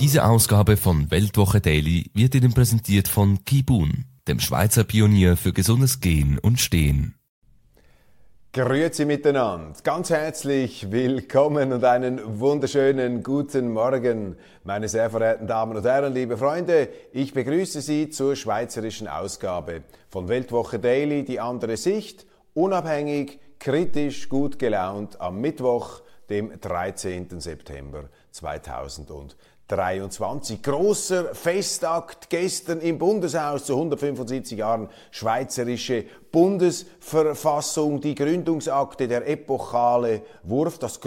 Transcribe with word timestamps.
Diese 0.00 0.24
Ausgabe 0.24 0.76
von 0.76 1.10
Weltwoche 1.10 1.60
Daily 1.60 2.08
wird 2.14 2.32
Ihnen 2.36 2.54
präsentiert 2.54 3.08
von 3.08 3.44
Kibun, 3.44 4.04
dem 4.28 4.38
Schweizer 4.38 4.84
Pionier 4.84 5.36
für 5.36 5.52
gesundes 5.52 5.98
Gehen 5.98 6.38
und 6.38 6.60
Stehen. 6.60 7.16
Grüezi 8.52 9.06
miteinander, 9.06 9.72
ganz 9.82 10.10
herzlich 10.10 10.92
willkommen 10.92 11.72
und 11.72 11.82
einen 11.82 12.38
wunderschönen 12.38 13.24
guten 13.24 13.72
Morgen, 13.72 14.36
meine 14.62 14.88
sehr 14.88 15.10
verehrten 15.10 15.48
Damen 15.48 15.76
und 15.76 15.84
Herren, 15.84 16.14
liebe 16.14 16.36
Freunde. 16.36 16.88
Ich 17.12 17.34
begrüße 17.34 17.80
Sie 17.80 18.08
zur 18.08 18.36
schweizerischen 18.36 19.08
Ausgabe 19.08 19.82
von 20.10 20.28
Weltwoche 20.28 20.78
Daily, 20.78 21.24
die 21.24 21.40
andere 21.40 21.76
Sicht, 21.76 22.24
unabhängig, 22.54 23.40
kritisch, 23.58 24.28
gut 24.28 24.60
gelaunt 24.60 25.20
am 25.20 25.40
Mittwoch, 25.40 26.02
dem 26.30 26.52
13. 26.60 27.40
September 27.40 28.04
2020. 28.30 29.36
23. 29.68 30.62
Großer 30.62 31.34
Festakt 31.34 32.30
gestern 32.30 32.80
im 32.80 32.98
Bundeshaus 32.98 33.64
zu 33.64 33.74
175 33.74 34.58
Jahren 34.58 34.88
Schweizerische 35.10 36.06
Bundesverfassung, 36.32 38.00
die 38.00 38.14
Gründungsakte, 38.14 39.08
der 39.08 39.28
epochale 39.28 40.22
Wurf, 40.42 40.78
das 40.78 41.00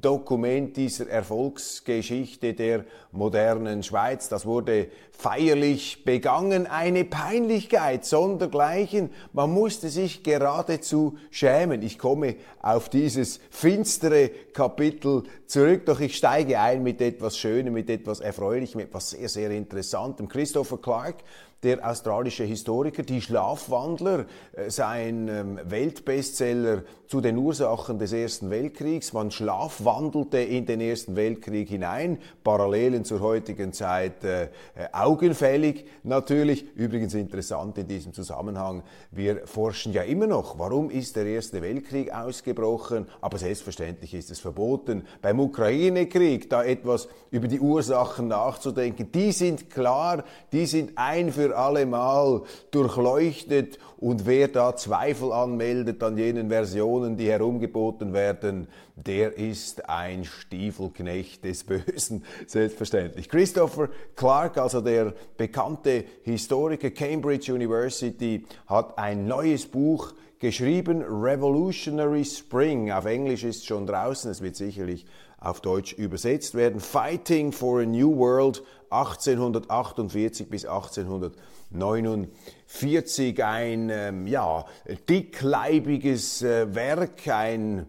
Grundlagendokument 0.00 0.76
dieser 0.76 1.08
Erfolgsgeschichte 1.08 2.54
der 2.54 2.84
modernen 3.12 3.82
Schweiz. 3.82 4.28
Das 4.28 4.46
wurde 4.46 4.88
feierlich 5.12 6.04
begangen. 6.04 6.66
Eine 6.66 7.04
Peinlichkeit 7.04 8.04
sondergleichen. 8.04 9.10
Man 9.32 9.50
musste 9.50 9.88
sich 9.88 10.22
geradezu 10.22 11.18
schämen. 11.30 11.82
Ich 11.82 11.98
komme 11.98 12.36
auf 12.62 12.88
dieses 12.88 13.40
finstere 13.50 14.30
Kapitel 14.52 15.24
zurück, 15.46 15.86
doch 15.86 16.00
ich 16.00 16.16
steige 16.16 16.60
ein 16.60 16.82
mit 16.82 17.00
etwas 17.00 17.36
Schönem, 17.36 17.74
mit 17.74 17.90
etwas 17.90 18.20
Erfreulichem, 18.20 18.80
etwas 18.80 19.10
sehr, 19.10 19.28
sehr 19.28 19.50
Interessantem. 19.50 20.28
Christopher 20.28 20.78
Clark 20.78 21.16
der 21.62 21.88
australische 21.88 22.44
Historiker, 22.44 23.02
die 23.02 23.20
Schlafwandler, 23.20 24.26
äh, 24.52 24.70
sein 24.70 25.28
ähm, 25.28 25.60
Weltbestseller 25.64 26.82
zu 27.06 27.20
den 27.20 27.36
Ursachen 27.36 27.98
des 27.98 28.12
Ersten 28.12 28.50
Weltkriegs. 28.50 29.12
Man 29.12 29.30
schlafwandelte 29.30 30.38
in 30.38 30.64
den 30.64 30.80
Ersten 30.80 31.16
Weltkrieg 31.16 31.68
hinein, 31.68 32.18
Parallelen 32.44 33.04
zur 33.04 33.20
heutigen 33.20 33.72
Zeit 33.72 34.24
äh, 34.24 34.44
äh, 34.44 34.48
augenfällig 34.92 35.86
natürlich. 36.02 36.64
Übrigens 36.76 37.14
interessant 37.14 37.76
in 37.78 37.88
diesem 37.88 38.14
Zusammenhang, 38.14 38.82
wir 39.10 39.46
forschen 39.46 39.92
ja 39.92 40.02
immer 40.02 40.26
noch, 40.26 40.58
warum 40.58 40.88
ist 40.88 41.16
der 41.16 41.26
Erste 41.26 41.60
Weltkrieg 41.60 42.12
ausgebrochen, 42.12 43.06
aber 43.20 43.36
selbstverständlich 43.38 44.14
ist 44.14 44.30
es 44.30 44.40
verboten, 44.40 45.04
beim 45.20 45.40
Ukraine-Krieg 45.40 46.48
da 46.48 46.64
etwas 46.64 47.08
über 47.30 47.48
die 47.48 47.60
Ursachen 47.60 48.28
nachzudenken. 48.28 49.12
Die 49.12 49.32
sind 49.32 49.68
klar, 49.68 50.24
die 50.52 50.66
sind 50.66 50.92
ein 50.96 51.32
für 51.32 51.49
alle 51.52 51.86
Mal 51.86 52.42
durchleuchtet 52.70 53.78
und 53.98 54.26
wer 54.26 54.48
da 54.48 54.74
Zweifel 54.76 55.32
anmeldet 55.32 56.02
an 56.02 56.16
jenen 56.16 56.48
Versionen, 56.48 57.16
die 57.16 57.28
herumgeboten 57.28 58.12
werden, 58.12 58.68
der 58.96 59.36
ist 59.36 59.88
ein 59.88 60.24
Stiefelknecht 60.24 61.44
des 61.44 61.64
Bösen, 61.64 62.24
selbstverständlich. 62.46 63.28
Christopher 63.28 63.88
Clark, 64.16 64.58
also 64.58 64.80
der 64.80 65.14
bekannte 65.36 66.04
Historiker 66.22 66.90
Cambridge 66.90 67.52
University, 67.52 68.44
hat 68.66 68.98
ein 68.98 69.26
neues 69.26 69.66
Buch 69.66 70.12
geschrieben, 70.38 71.02
Revolutionary 71.02 72.24
Spring. 72.24 72.90
Auf 72.90 73.04
Englisch 73.04 73.44
ist 73.44 73.66
schon 73.66 73.86
draußen, 73.86 74.30
es 74.30 74.42
wird 74.42 74.56
sicherlich 74.56 75.06
auf 75.40 75.60
Deutsch 75.60 75.94
übersetzt 75.94 76.54
werden. 76.54 76.78
Fighting 76.80 77.52
for 77.52 77.80
a 77.80 77.86
New 77.86 78.16
World 78.16 78.62
1848 78.90 80.50
bis 80.50 80.66
1849. 80.66 83.42
Ein 83.42 83.88
ähm, 83.90 84.26
ja, 84.26 84.66
dickleibiges 85.08 86.42
äh, 86.42 86.74
Werk, 86.74 87.26
ein 87.28 87.86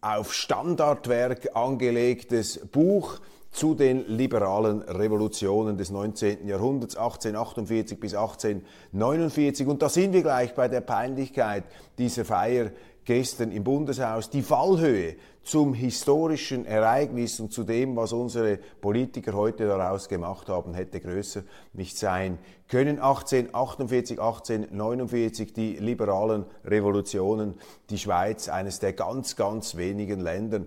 auf 0.00 0.32
Standardwerk 0.32 1.54
angelegtes 1.54 2.60
Buch 2.72 3.18
zu 3.50 3.74
den 3.74 4.06
liberalen 4.06 4.82
Revolutionen 4.82 5.76
des 5.78 5.90
19. 5.90 6.46
Jahrhunderts 6.46 6.96
1848 6.96 7.98
bis 7.98 8.14
1849. 8.14 9.66
Und 9.66 9.82
da 9.82 9.88
sind 9.88 10.12
wir 10.12 10.22
gleich 10.22 10.54
bei 10.54 10.68
der 10.68 10.82
Peinlichkeit 10.82 11.64
dieser 11.98 12.24
Feier 12.26 12.70
gestern 13.06 13.52
im 13.52 13.64
Bundeshaus. 13.64 14.28
Die 14.28 14.42
Fallhöhe 14.42 15.16
zum 15.46 15.74
historischen 15.74 16.66
Ereignis 16.66 17.38
und 17.38 17.52
zu 17.52 17.62
dem, 17.62 17.94
was 17.94 18.12
unsere 18.12 18.58
Politiker 18.80 19.32
heute 19.34 19.68
daraus 19.68 20.08
gemacht 20.08 20.48
haben, 20.48 20.74
hätte 20.74 20.98
größer 20.98 21.44
nicht 21.72 21.96
sein 21.96 22.38
können. 22.66 22.98
1848, 22.98 24.18
1849 24.20 25.52
die 25.52 25.74
liberalen 25.74 26.46
Revolutionen, 26.64 27.54
die 27.90 27.98
Schweiz, 27.98 28.48
eines 28.48 28.80
der 28.80 28.92
ganz, 28.92 29.36
ganz 29.36 29.76
wenigen 29.76 30.18
Länder, 30.18 30.62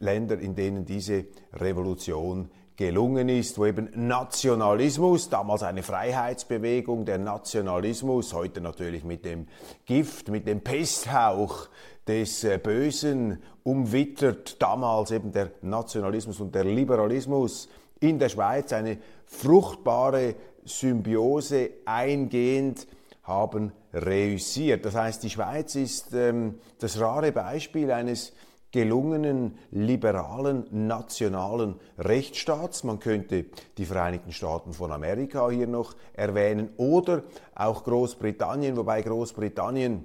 Länder, 0.00 0.40
in 0.40 0.56
denen 0.56 0.84
diese 0.84 1.26
Revolution 1.52 2.50
gelungen 2.76 3.28
ist, 3.28 3.58
wo 3.58 3.64
eben 3.64 3.88
Nationalismus, 3.94 5.30
damals 5.30 5.62
eine 5.62 5.84
Freiheitsbewegung, 5.84 7.04
der 7.04 7.18
Nationalismus, 7.18 8.34
heute 8.34 8.60
natürlich 8.60 9.04
mit 9.04 9.24
dem 9.24 9.46
Gift, 9.86 10.28
mit 10.28 10.48
dem 10.48 10.62
Pesthauch 10.62 11.68
des 12.06 12.44
äh, 12.44 12.58
Bösen 12.58 13.42
umwittert, 13.62 14.60
damals 14.62 15.10
eben 15.10 15.32
der 15.32 15.50
Nationalismus 15.62 16.40
und 16.40 16.54
der 16.54 16.64
Liberalismus 16.64 17.68
in 18.00 18.18
der 18.18 18.28
Schweiz 18.28 18.72
eine 18.72 18.98
fruchtbare 19.24 20.34
Symbiose 20.64 21.70
eingehend 21.84 22.86
haben 23.22 23.72
reüssiert. 23.92 24.84
Das 24.84 24.94
heißt, 24.94 25.22
die 25.22 25.30
Schweiz 25.30 25.74
ist 25.74 26.12
ähm, 26.14 26.56
das 26.78 27.00
rare 27.00 27.32
Beispiel 27.32 27.90
eines 27.90 28.32
gelungenen 28.70 29.58
liberalen 29.70 30.66
nationalen 30.70 31.76
Rechtsstaats. 31.98 32.84
Man 32.84 32.98
könnte 32.98 33.46
die 33.78 33.86
Vereinigten 33.86 34.32
Staaten 34.32 34.72
von 34.72 34.92
Amerika 34.92 35.48
hier 35.50 35.66
noch 35.66 35.94
erwähnen 36.12 36.70
oder 36.76 37.22
auch 37.54 37.84
Großbritannien, 37.84 38.76
wobei 38.76 39.02
Großbritannien 39.02 40.04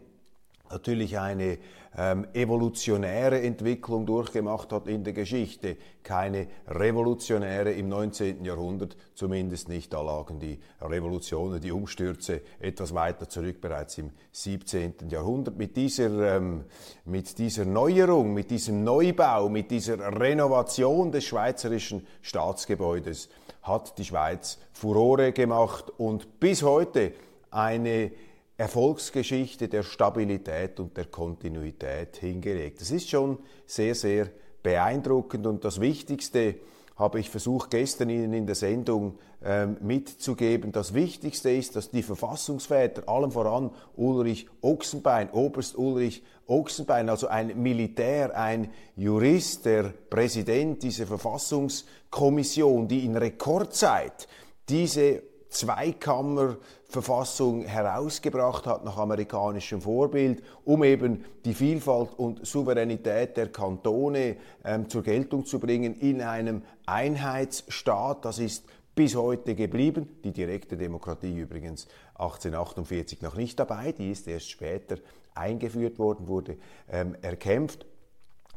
natürlich 0.72 1.20
eine 1.20 1.58
ähm, 1.98 2.26
evolutionäre 2.34 3.42
Entwicklung 3.42 4.06
durchgemacht 4.06 4.72
hat 4.72 4.88
in 4.88 5.04
der 5.04 5.14
Geschichte, 5.14 5.76
keine 6.04 6.48
revolutionäre 6.68 7.74
im 7.74 7.90
19. 7.90 8.46
Jahrhundert, 8.46 8.96
zumindest 9.14 9.68
nicht. 9.68 9.92
Da 9.92 10.02
lagen 10.02 10.40
die 10.40 10.59
Revolutionen, 10.82 11.59
die 11.59 11.72
Umstürze 11.72 12.42
etwas 12.59 12.94
weiter 12.94 13.28
zurück, 13.28 13.59
bereits 13.59 13.98
im 13.98 14.12
17. 14.32 15.09
Jahrhundert. 15.09 15.58
Mit 15.58 15.76
dieser, 15.76 16.38
ähm, 16.38 16.64
mit 17.03 17.38
dieser 17.38 17.66
Neuerung, 17.66 18.34
mit 18.34 18.52
diesem 18.52 18.84
Neubau, 18.84 19.50
mit 19.50 19.70
dieser 19.70 20.20
Renovation 20.20 21.12
des 21.12 21.26
schweizerischen 21.26 22.08
Staatsgebäudes 22.22 23.29
hat 23.64 23.97
die 23.97 24.06
Schweiz 24.06 24.59
Furore 24.72 25.34
gemacht 25.34 25.91
und 25.97 26.40
bis 26.40 26.64
heute 26.64 27.14
eine 27.52 28.12
Erfolgsgeschichte 28.61 29.67
der 29.67 29.81
Stabilität 29.81 30.79
und 30.79 30.96
der 30.96 31.05
Kontinuität 31.05 32.17
hingelegt. 32.17 32.79
Das 32.79 32.91
ist 32.91 33.09
schon 33.09 33.40
sehr, 33.66 33.96
sehr 33.96 34.29
beeindruckend 34.61 35.47
und 35.47 35.66
das 35.66 35.81
Wichtigste 35.81 36.58
habe 36.96 37.19
ich 37.19 37.31
versucht 37.31 37.72
gestern 37.72 38.11
Ihnen 38.11 38.34
in 38.34 38.46
der 38.46 38.53
Sendung 38.53 39.17
ähm, 39.43 39.78
mitzugeben. 39.81 40.72
Das 40.72 40.93
Wichtigste 40.93 41.49
ist, 41.49 41.75
dass 41.75 41.90
die 41.90 42.03
Verfassungsväter, 42.03 43.09
allem 43.09 43.31
voran 43.31 43.72
Ulrich 43.96 44.47
Ochsenbein, 44.61 45.31
Oberst 45.31 45.75
Ulrich 45.75 46.22
Ochsenbein, 46.46 47.09
also 47.09 47.29
ein 47.29 47.59
Militär, 47.59 48.37
ein 48.37 48.69
Jurist, 48.96 49.66
der 49.66 49.85
Präsident 50.11 50.84
dieser 50.84 51.08
Verfassungskommission, 51.08 52.87
die 52.87 53.05
in 53.05 53.17
Rekordzeit 53.17 54.28
diese 54.69 55.31
Zweikammerverfassung 55.52 57.66
herausgebracht 57.66 58.66
hat 58.66 58.84
nach 58.86 58.98
amerikanischem 58.98 59.82
Vorbild, 59.82 60.42
um 60.64 60.84
eben 60.84 61.26
die 61.46 61.53
Vielfalt 61.53 62.18
und 62.18 62.48
Souveränität 62.48 63.36
der 63.36 63.52
Kantone 63.52 64.38
ähm, 64.64 64.88
zur 64.90 65.03
Geltung 65.03 65.46
zu 65.46 65.59
bringen 65.59 66.00
in 66.00 66.22
einem 66.22 66.62
Einheitsstaat. 66.86 68.24
Das 68.24 68.40
ist 68.40 68.64
bis 68.96 69.16
heute 69.16 69.53
geblieben. 69.53 70.08
Die 70.24 70.32
direkte 70.32 70.78
Demokratie 70.78 71.38
übrigens 71.38 71.88
1848 72.16 73.22
noch 73.22 73.36
nicht 73.36 73.59
dabei, 73.59 73.92
die 73.92 74.09
ist 74.09 74.28
erst 74.28 74.50
später 74.50 74.96
eingeführt 75.36 76.00
worden, 76.00 76.28
wurde 76.28 76.58
ähm, 76.90 77.16
erkämpft. 77.22 77.86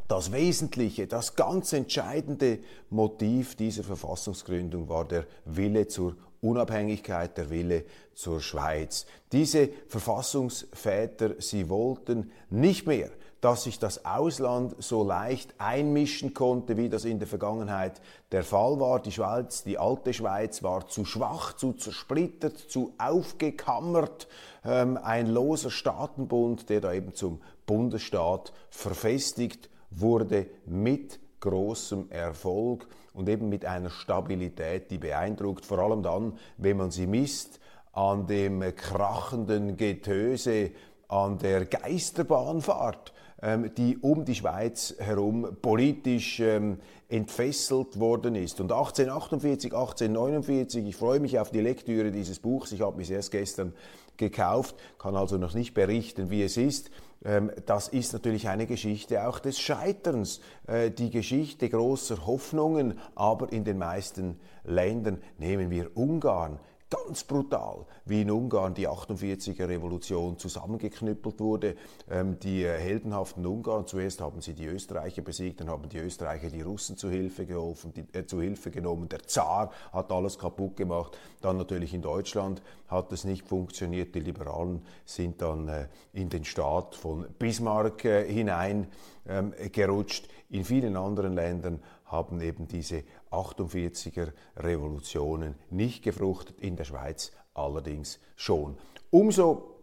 Das 0.07 0.33
wesentliche, 0.33 1.07
das 1.07 1.35
ganz 1.35 1.73
entscheidende 1.73 2.59
Motiv 2.91 3.57
dieser 3.57 3.85
Verfassungsgründung 3.85 4.89
war 4.89 5.07
der 5.07 5.27
Wille 5.47 5.89
zur 5.89 6.17
Unabhängigkeit, 6.45 7.37
der 7.39 7.51
Wille 7.51 7.85
zur 8.15 8.41
Schweiz. 8.41 9.07
Diese 9.33 9.71
Verfassungsväter, 9.89 11.41
sie 11.41 11.69
wollten 11.69 12.31
nicht 12.51 12.87
mehr, 12.87 13.11
dass 13.41 13.65
sich 13.65 13.79
das 13.79 14.05
Ausland 14.07 14.75
so 14.79 15.03
leicht 15.03 15.55
einmischen 15.59 16.33
konnte, 16.33 16.77
wie 16.77 16.89
das 16.89 17.05
in 17.05 17.19
der 17.19 17.29
Vergangenheit 17.29 18.01
der 18.33 18.43
Fall 18.43 18.81
war. 18.81 19.01
Die 19.01 19.13
Schweiz, 19.13 19.65
die 19.65 19.79
alte 19.79 20.15
Schweiz 20.15 20.63
war 20.63 20.87
zu 20.89 21.05
schwach, 21.05 21.55
zu 21.55 21.73
zersplittert, 21.75 22.57
zu 22.57 22.95
aufgekammert. 22.97 24.29
Ähm, 24.65 24.99
ein 25.03 25.27
loser 25.27 25.71
Staatenbund, 25.71 26.71
der 26.71 26.81
da 26.81 26.93
eben 26.93 27.15
zum 27.15 27.43
Bundesstaat 27.67 28.53
verfestigt 28.71 29.69
wurde 29.91 30.47
mit 30.65 31.21
großem 31.41 32.11
Erfolg 32.11 32.87
und 33.15 33.29
eben 33.29 33.49
mit 33.49 33.65
einer 33.65 33.91
Stabilität, 33.91 34.91
die 34.91 34.99
beeindruckt, 34.99 35.65
vor 35.65 35.79
allem 35.79 36.03
dann, 36.03 36.35
wenn 36.59 36.77
man 36.77 36.91
sie 36.91 37.07
misst 37.07 37.61
an 37.93 38.27
dem 38.27 38.61
krachenden 38.75 39.77
Getöse, 39.77 40.73
an 41.09 41.39
der 41.39 41.65
Geisterbahnfahrt, 41.65 43.13
ähm, 43.41 43.71
die 43.77 43.99
um 43.99 44.25
die 44.25 44.35
Schweiz 44.35 44.95
herum 44.99 45.57
politisch 45.63 46.41
ähm, 46.41 46.79
entfesselt 47.09 48.01
worden 48.01 48.35
ist. 48.35 48.61
Und 48.61 48.73
1848, 48.73 49.73
1849, 49.73 50.87
ich 50.87 50.97
freue 50.97 51.21
mich 51.21 51.39
auf 51.39 51.51
die 51.51 51.61
Lektüre 51.61 52.11
dieses 52.11 52.41
Buchs, 52.41 52.73
ich 52.73 52.81
habe 52.81 52.97
mich 52.97 53.11
erst 53.11 53.31
gestern 53.31 53.73
gekauft, 54.17 54.77
kann 54.99 55.17
also 55.17 55.37
noch 55.37 55.55
nicht 55.55 55.75
berichten, 55.75 56.31
wie 56.31 56.43
es 56.43 56.57
ist. 56.57 56.91
Ähm, 57.25 57.51
das 57.67 57.89
ist 57.89 58.13
natürlich 58.13 58.49
eine 58.49 58.67
Geschichte 58.67 59.27
auch 59.27 59.39
des 59.39 59.59
Scheiterns, 59.59 60.41
äh, 60.67 60.91
die 60.91 61.11
Geschichte 61.11 61.69
großer 61.69 62.27
Hoffnungen, 62.27 62.99
aber 63.15 63.53
in 63.53 63.65
den 63.65 63.79
meisten 63.79 64.39
Ländern 64.65 65.23
nehmen 65.39 65.71
wir 65.71 65.97
Ungarn 65.97 66.59
ganz 66.95 67.25
brutal, 67.25 67.87
wie 68.05 68.23
in 68.23 68.31
Ungarn 68.31 68.75
die 68.75 68.89
48er 68.89 69.69
Revolution 69.69 70.39
zusammengeknüppelt 70.39 71.41
wurde. 71.41 71.77
Ähm, 72.11 72.39
die 72.39 72.63
äh, 72.63 72.79
heldenhaften 72.79 73.45
Ungarn, 73.47 73.87
zuerst 73.87 74.21
haben 74.21 74.41
sie 74.41 74.55
die 74.55 74.67
Österreicher 74.67 75.23
besiegt, 75.23 75.61
dann 75.61 75.71
haben 75.71 75.89
die 75.89 75.99
Österreicher 75.99 76.51
die 76.51 76.63
Russen 76.63 76.97
zu 76.97 77.11
Hilfe 77.11 77.47
geholfen, 77.47 77.93
die, 77.93 78.05
äh, 78.17 78.27
zu 78.27 78.41
Hilfe 78.41 78.71
genommen. 78.71 79.09
Der 79.09 79.27
Zar 79.27 79.71
hat 79.93 80.13
alles 80.13 80.39
kaputt 80.39 80.77
gemacht. 80.77 81.19
Dann 81.41 81.57
natürlich 81.57 81.95
in 81.95 82.03
Deutschland 82.03 82.63
hat 82.89 83.13
es 83.13 83.25
nicht 83.25 83.47
funktioniert. 83.49 84.15
Die 84.15 84.21
Liberalen 84.21 84.83
sind 85.05 85.43
dann 85.43 85.69
äh, 85.69 85.89
in 86.13 86.29
den 86.29 86.45
Staat 86.45 86.95
von 86.95 87.27
Bismarck 87.39 88.05
äh, 88.05 88.31
hinein 88.31 88.87
ähm, 89.27 89.53
gerutscht. 89.73 90.29
In 90.51 90.65
vielen 90.65 90.97
anderen 90.97 91.35
Ländern 91.35 91.81
haben 92.05 92.41
eben 92.41 92.69
diese 92.69 93.03
48er 93.35 94.33
Revolutionen 94.57 95.55
nicht 95.71 96.03
gefruchtet, 96.03 96.61
in 96.61 96.77
der 96.77 96.85
Schweiz 96.85 97.33
allerdings 97.55 98.19
schon. 98.37 98.77
Umso 99.11 99.75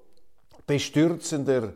bestürzender, 0.66 1.74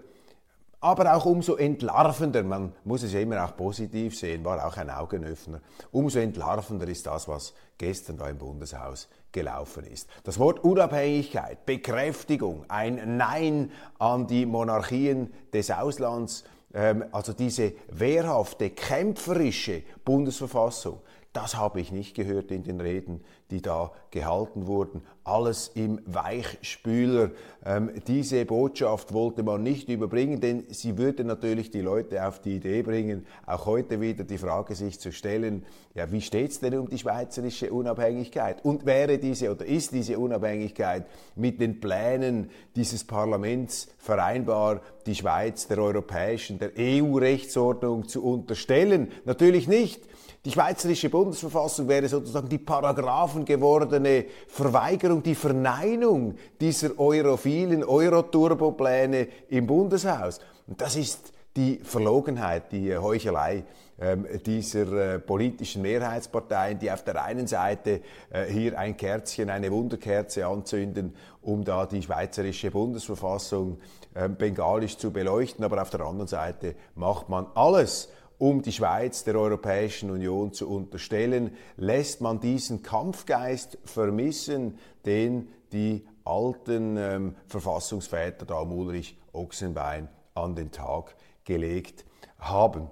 aber 0.79 1.15
auch 1.15 1.25
umso 1.25 1.55
entlarvender, 1.55 2.43
man 2.43 2.73
muss 2.83 3.03
es 3.03 3.13
ja 3.13 3.19
immer 3.19 3.43
auch 3.43 3.55
positiv 3.55 4.17
sehen, 4.17 4.45
war 4.45 4.65
auch 4.65 4.77
ein 4.77 4.89
Augenöffner, 4.89 5.61
umso 5.91 6.19
entlarvender 6.19 6.87
ist 6.87 7.07
das, 7.07 7.27
was 7.27 7.53
gestern 7.77 8.17
da 8.17 8.29
im 8.29 8.37
Bundeshaus 8.37 9.07
gelaufen 9.31 9.85
ist. 9.85 10.07
Das 10.23 10.39
Wort 10.39 10.63
Unabhängigkeit, 10.63 11.65
Bekräftigung, 11.65 12.65
ein 12.67 13.17
Nein 13.17 13.71
an 13.99 14.27
die 14.27 14.45
Monarchien 14.45 15.33
des 15.51 15.71
Auslands, 15.71 16.43
ähm, 16.73 17.05
also 17.11 17.33
diese 17.33 17.73
wehrhafte, 17.89 18.69
kämpferische 18.69 19.83
Bundesverfassung, 20.03 20.99
das 21.35 21.57
habe 21.57 21.81
ich 21.81 21.91
nicht 21.91 22.15
gehört 22.15 22.49
in 22.49 22.63
den 22.63 22.79
Reden, 22.79 23.21
die 23.51 23.61
da 23.61 23.91
gehalten 24.09 24.67
wurden. 24.67 25.01
Alles 25.25 25.69
im 25.75 25.99
Weichspüler. 26.05 27.31
Ähm, 27.65 27.91
diese 28.07 28.45
Botschaft 28.45 29.11
wollte 29.13 29.43
man 29.43 29.61
nicht 29.61 29.89
überbringen, 29.89 30.39
denn 30.39 30.63
sie 30.69 30.97
würde 30.97 31.25
natürlich 31.25 31.71
die 31.71 31.81
Leute 31.81 32.25
auf 32.25 32.39
die 32.39 32.55
Idee 32.55 32.83
bringen, 32.83 33.25
auch 33.45 33.65
heute 33.65 33.99
wieder 33.99 34.23
die 34.23 34.37
Frage 34.37 34.75
sich 34.75 34.99
zu 34.99 35.11
stellen, 35.11 35.65
ja, 35.93 36.09
wie 36.09 36.21
steht 36.21 36.51
es 36.51 36.59
denn 36.61 36.77
um 36.77 36.89
die 36.89 36.97
schweizerische 36.97 37.71
Unabhängigkeit? 37.71 38.63
Und 38.63 38.85
wäre 38.85 39.17
diese 39.17 39.51
oder 39.51 39.65
ist 39.65 39.91
diese 39.91 40.17
Unabhängigkeit 40.17 41.05
mit 41.35 41.59
den 41.59 41.81
Plänen 41.81 42.49
dieses 42.77 43.03
Parlaments 43.03 43.89
vereinbar, 43.97 44.81
die 45.05 45.15
Schweiz 45.15 45.67
der 45.67 45.79
europäischen, 45.79 46.59
der 46.59 46.71
EU-Rechtsordnung 46.77 48.07
zu 48.07 48.23
unterstellen? 48.23 49.11
Natürlich 49.25 49.67
nicht. 49.67 50.01
Die 50.45 50.51
schweizerische 50.51 51.09
Bundesverfassung 51.09 51.87
wäre 51.87 52.07
sozusagen 52.07 52.47
die 52.47 52.59
paragraphengewordene 52.59 54.25
Verweigerung, 54.47 55.23
die 55.23 55.33
Verneinung 55.33 56.35
dieser 56.61 56.99
europhilen 56.99 57.83
Euro-Turbo-Pläne 57.83 59.27
im 59.49 59.65
Bundeshaus. 59.65 60.39
Und 60.67 60.79
das 60.79 60.97
ist 60.97 61.33
die 61.55 61.79
Verlogenheit, 61.83 62.71
die 62.71 62.95
Heuchelei 62.95 63.63
ähm, 63.99 64.27
dieser 64.45 65.15
äh, 65.15 65.19
politischen 65.19 65.81
Mehrheitsparteien, 65.81 66.77
die 66.77 66.91
auf 66.91 67.03
der 67.03 67.23
einen 67.23 67.47
Seite 67.47 68.01
äh, 68.29 68.45
hier 68.45 68.77
ein 68.77 68.97
Kerzchen, 68.97 69.49
eine 69.49 69.71
Wunderkerze 69.71 70.45
anzünden, 70.45 71.15
um 71.41 71.63
da 71.63 71.85
die 71.85 72.03
schweizerische 72.03 72.71
Bundesverfassung 72.71 73.79
äh, 74.13 74.27
bengalisch 74.27 74.97
zu 74.97 75.11
beleuchten, 75.11 75.63
aber 75.63 75.81
auf 75.81 75.89
der 75.89 76.01
anderen 76.01 76.27
Seite 76.27 76.75
macht 76.93 77.29
man 77.29 77.47
alles, 77.55 78.09
um 78.37 78.61
die 78.61 78.71
Schweiz 78.71 79.23
der 79.23 79.35
Europäischen 79.35 80.11
Union 80.11 80.53
zu 80.53 80.69
unterstellen, 80.69 81.55
lässt 81.77 82.21
man 82.21 82.39
diesen 82.39 82.83
Kampfgeist 82.83 83.77
vermissen, 83.85 84.77
den 85.05 85.47
die 85.71 86.05
alten 86.23 86.97
ähm, 86.97 87.35
Verfassungsväter, 87.47 88.45
da 88.45 88.61
Ulrich 88.61 89.17
Ochsenbein, 89.33 90.09
an 90.33 90.55
den 90.55 90.71
Tag 90.71 91.15
gelegt 91.43 92.05
haben. 92.39 92.89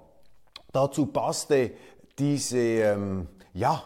Dazu 0.72 1.06
passte 1.06 1.72
diese, 2.18 2.58
ähm, 2.58 3.28
ja, 3.52 3.82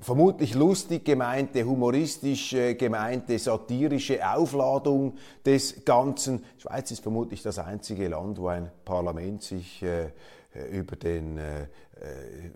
vermutlich 0.00 0.54
lustig 0.54 1.04
gemeinte, 1.04 1.64
humoristisch 1.64 2.52
äh, 2.52 2.74
gemeinte, 2.74 3.38
satirische 3.38 4.26
Aufladung 4.28 5.14
des 5.44 5.84
Ganzen. 5.84 6.44
Schweiz 6.58 6.90
ist 6.90 7.02
vermutlich 7.02 7.42
das 7.42 7.58
einzige 7.58 8.08
Land, 8.08 8.38
wo 8.38 8.48
ein 8.48 8.70
Parlament 8.84 9.42
sich 9.42 9.82
äh, 9.82 10.10
über 10.70 10.96
den, 10.96 11.38
äh, 11.38 11.62
äh, 11.62 11.66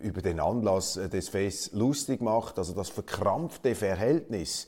über 0.00 0.23
den 0.23 0.40
Anlass 0.40 0.95
des 0.95 1.28
Fests 1.28 1.73
lustig 1.73 2.21
macht. 2.21 2.59
Also 2.59 2.75
das 2.75 2.88
verkrampfte 2.88 3.75
Verhältnis 3.75 4.67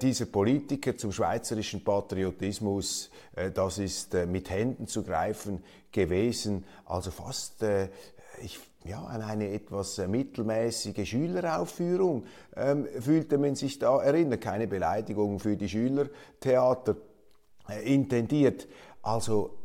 dieser 0.00 0.24
Politiker 0.24 0.96
zum 0.96 1.12
schweizerischen 1.12 1.84
Patriotismus, 1.84 3.10
das 3.52 3.76
ist 3.76 4.14
mit 4.14 4.48
Händen 4.48 4.86
zu 4.86 5.02
greifen 5.02 5.62
gewesen. 5.92 6.64
Also 6.86 7.10
fast, 7.10 7.62
ich 8.42 8.58
ja, 8.84 9.04
an 9.04 9.22
eine 9.22 9.50
etwas 9.50 9.98
mittelmäßige 9.98 11.06
Schüleraufführung 11.08 12.24
ähm, 12.56 12.86
fühlte 12.98 13.38
man 13.38 13.54
sich 13.54 13.78
da 13.78 14.00
erinnert. 14.00 14.40
Keine 14.40 14.66
Beleidigung 14.66 15.38
für 15.38 15.56
die 15.56 15.68
Schülertheater 15.68 16.96
äh, 17.68 17.94
intendiert. 17.94 18.66
Also 19.02 19.58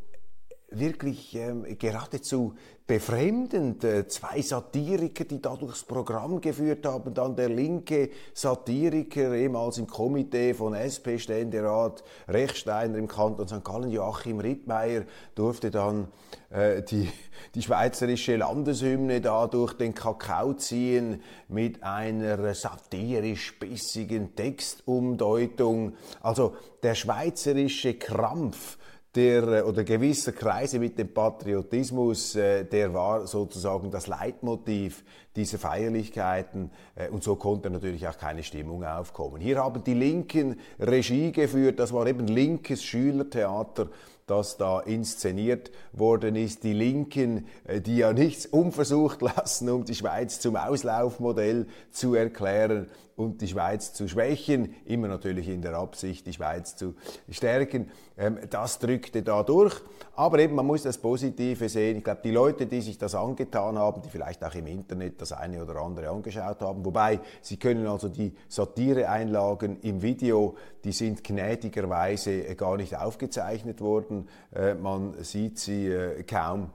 wirklich 0.70 1.36
ähm, 1.36 1.66
geradezu 1.78 2.56
befremdend. 2.88 3.84
Äh, 3.84 4.08
zwei 4.08 4.42
Satiriker, 4.42 5.24
die 5.24 5.42
da 5.42 5.56
durchs 5.56 5.84
Programm 5.84 6.42
geführt 6.42 6.86
haben, 6.86 7.14
dann 7.14 7.36
der 7.36 7.50
linke 7.50 8.10
Satiriker, 8.34 9.34
ehemals 9.34 9.78
im 9.78 9.88
Komitee 9.88 10.54
von 10.54 10.74
SP-Ständerat 10.74 12.04
Rechsteiner 12.28 12.98
im 12.98 13.08
Kanton 13.08 13.48
St. 13.48 13.64
Gallen, 13.64 13.92
Joachim 13.92 14.40
Rittmeier, 14.40 15.04
durfte 15.36 15.72
dann 15.72 16.08
äh, 16.50 16.84
die, 16.84 17.10
die 17.56 17.62
schweizerische 17.62 18.36
Landeshymne 18.36 19.22
da 19.22 19.48
durch 19.48 19.74
den 19.74 19.94
Kakao 19.94 20.54
ziehen 20.54 21.22
mit 21.48 21.84
einer 21.84 22.54
satirisch 22.54 23.58
bissigen 23.60 24.36
Textumdeutung. 24.36 25.94
Also 26.22 26.56
der 26.84 26.96
schweizerische 26.96 27.94
Krampf, 27.94 28.78
der 29.16 29.44
äh, 29.48 29.62
oder 29.62 29.84
gewisser 29.84 30.32
Kreise 30.32 30.80
mit 30.80 30.98
dem 30.98 31.14
Patriotismus, 31.14 32.36
äh, 32.36 32.66
der 32.66 32.94
war 32.94 33.28
sozusagen 33.28 33.92
das 33.92 34.08
Leitmotiv 34.08 35.04
dieser 35.36 35.60
Feierlichkeiten 35.60 36.72
äh, 36.96 37.10
und 37.10 37.24
so 37.24 37.36
konnte 37.36 37.70
natürlich 37.70 38.08
auch 38.08 38.18
keine 38.18 38.44
Stimmung 38.44 38.84
aufkommen. 38.84 39.42
Hier 39.42 39.64
haben 39.64 39.84
die 39.84 39.94
Linken 39.94 40.60
Regie 40.80 41.32
geführt, 41.32 41.80
das 41.80 41.94
war 41.94 42.08
eben 42.08 42.28
linkes 42.28 42.84
Schülertheater 42.84 43.90
das 44.26 44.56
da 44.56 44.80
inszeniert 44.80 45.70
worden 45.92 46.38
ist. 46.38 46.64
Die 46.64 46.72
Linken, 46.72 47.46
die 47.86 47.98
ja 47.98 48.14
nichts 48.14 48.46
unversucht 48.46 49.22
lassen, 49.36 49.70
um 49.70 49.84
die 49.84 49.96
Schweiz 49.96 50.40
zum 50.40 50.56
Auslaufmodell 50.56 51.68
zu 51.92 52.16
erklären, 52.16 52.88
und 53.16 53.42
die 53.42 53.48
Schweiz 53.48 53.94
zu 53.94 54.08
schwächen, 54.08 54.76
immer 54.86 55.08
natürlich 55.08 55.48
in 55.48 55.62
der 55.62 55.76
Absicht, 55.76 56.26
die 56.26 56.34
Schweiz 56.34 56.76
zu 56.76 56.96
stärken. 57.30 57.92
Ähm, 58.18 58.40
das 58.50 58.80
drückte 58.80 59.22
da 59.22 59.44
durch. 59.44 59.76
Aber 60.16 60.40
eben, 60.40 60.56
man 60.56 60.66
muss 60.66 60.84
das 60.84 60.98
Positive 60.98 61.70
sehen. 61.70 61.98
Ich 61.98 62.04
glaube, 62.04 62.22
die 62.24 62.32
Leute, 62.32 62.66
die 62.66 62.82
sich 62.82 62.98
das 62.98 63.16
angetan 63.16 63.78
haben, 63.78 64.02
die 64.02 64.10
vielleicht 64.10 64.44
auch 64.44 64.56
im 64.56 64.68
Internet 64.68 65.22
das 65.22 65.32
eine 65.32 65.64
oder 65.64 65.78
andere 65.78 66.10
angeschaut 66.10 66.62
haben, 66.62 66.86
wobei 66.86 67.20
sie 67.42 67.58
können 67.58 67.88
also 67.88 68.10
die 68.10 68.34
Satireeinlagen 68.48 69.80
im 69.82 70.02
Video, 70.02 70.56
die 70.84 70.92
sind 70.92 71.24
gnädigerweise 71.24 72.56
gar 72.56 72.78
nicht 72.78 72.98
aufgezeichnet 72.98 73.82
worden. 73.82 74.28
Äh, 74.54 74.76
man 74.76 75.24
sieht 75.24 75.60
sie 75.60 75.88
äh, 75.88 76.24
kaum 76.24 76.72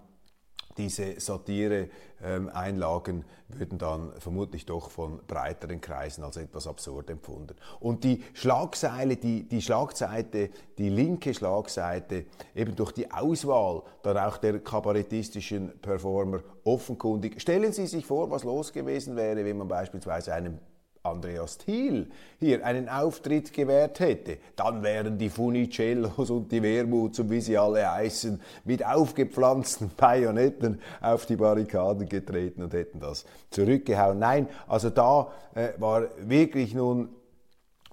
diese 0.79 1.21
Satire-Einlagen 1.21 3.25
würden 3.49 3.79
dann 3.79 4.13
vermutlich 4.19 4.65
doch 4.65 4.91
von 4.91 5.21
breiteren 5.27 5.81
Kreisen 5.81 6.25
als 6.25 6.37
etwas 6.37 6.67
absurd 6.67 7.11
empfunden. 7.11 7.57
Und 7.81 8.05
die 8.05 8.23
Schlagseile, 8.35 9.17
die, 9.17 9.49
die 9.49 9.61
Schlagseite, 9.61 10.51
die 10.79 10.89
linke 10.89 11.35
Schlagseite, 11.35 12.27
eben 12.55 12.77
durch 12.77 12.93
die 12.93 13.11
Auswahl 13.11 13.83
dann 14.03 14.19
auch 14.19 14.39
der 14.39 14.61
kabarettistischen 14.61 15.79
Performer 15.81 16.41
offenkundig. 16.65 17.41
Stellen 17.41 17.73
Sie 17.73 17.87
sich 17.87 18.07
vor, 18.07 18.31
was 18.31 18.45
los 18.45 18.73
gewesen 18.73 19.17
wäre, 19.17 19.45
wenn 19.45 19.59
man 19.59 19.69
beispielsweise 19.69 20.33
einem 20.33 20.59
Andreas 21.03 21.59
Thiel 21.59 22.11
hier 22.39 22.65
einen 22.65 22.89
Auftritt 22.89 23.53
gewährt 23.53 24.01
hätte, 24.01 24.39
dann 24.57 24.83
wären 24.83 25.19
die 25.19 25.31
Funicellos 25.31 26.31
und 26.31 26.53
die 26.53 26.63
Wermuts 26.63 27.19
und 27.21 27.31
wie 27.31 27.41
sie 27.41 27.57
alle 27.57 27.91
heißen, 27.91 28.41
mit 28.65 28.85
aufgepflanzten 28.85 29.91
Bajonetten 29.97 30.81
auf 31.01 31.27
die 31.27 31.37
Barrikaden 31.37 32.09
getreten 32.09 32.63
und 32.63 32.73
hätten 32.73 33.01
das 33.01 33.25
zurückgehauen. 33.51 34.19
Nein, 34.19 34.49
also 34.67 34.91
da 34.91 35.33
äh, 35.55 35.71
war 35.79 36.09
wirklich 36.19 36.75
nun 36.75 37.09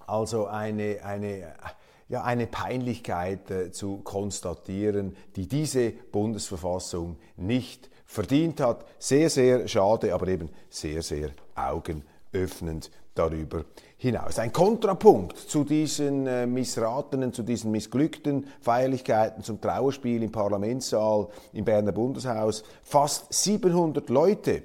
also 0.06 0.46
eine, 0.46 0.98
eine 1.02 1.54
ja, 2.08 2.22
eine 2.22 2.46
Peinlichkeit 2.46 3.50
äh, 3.50 3.72
zu 3.72 3.98
konstatieren, 3.98 5.16
die 5.34 5.48
diese 5.48 5.90
Bundesverfassung 5.90 7.16
nicht 7.36 7.90
verdient 8.04 8.60
hat. 8.60 8.84
Sehr, 8.98 9.28
sehr 9.28 9.66
schade, 9.66 10.14
aber 10.14 10.28
eben 10.28 10.50
sehr, 10.70 11.02
sehr 11.02 11.30
augenöffnend 12.36 12.90
darüber 13.14 13.64
hinaus. 13.96 14.38
Ein 14.38 14.52
Kontrapunkt 14.52 15.38
zu 15.38 15.64
diesen 15.64 16.26
äh, 16.26 16.46
missratenen, 16.46 17.32
zu 17.32 17.42
diesen 17.42 17.70
missglückten 17.70 18.46
Feierlichkeiten 18.60 19.42
zum 19.42 19.60
Trauerspiel 19.60 20.22
im 20.22 20.30
Parlamentssaal 20.30 21.28
im 21.54 21.64
Berner 21.64 21.92
Bundeshaus. 21.92 22.62
Fast 22.82 23.32
700 23.32 24.10
Leute 24.10 24.62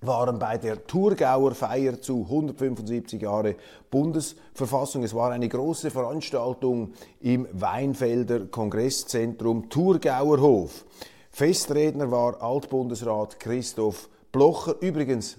waren 0.00 0.38
bei 0.38 0.58
der 0.58 0.86
Thurgauer 0.86 1.54
Feier 1.54 2.00
zu 2.00 2.22
175 2.22 3.22
Jahre 3.22 3.56
Bundesverfassung. 3.90 5.02
Es 5.04 5.14
war 5.14 5.30
eine 5.30 5.48
große 5.48 5.90
Veranstaltung 5.90 6.92
im 7.20 7.46
Weinfelder 7.52 8.46
Kongresszentrum 8.46 9.68
Thurgauer 9.68 10.40
Hof. 10.40 10.84
Festredner 11.30 12.10
war 12.10 12.42
Altbundesrat 12.42 13.38
Christoph 13.38 14.08
Blocher. 14.32 14.76
Übrigens 14.80 15.38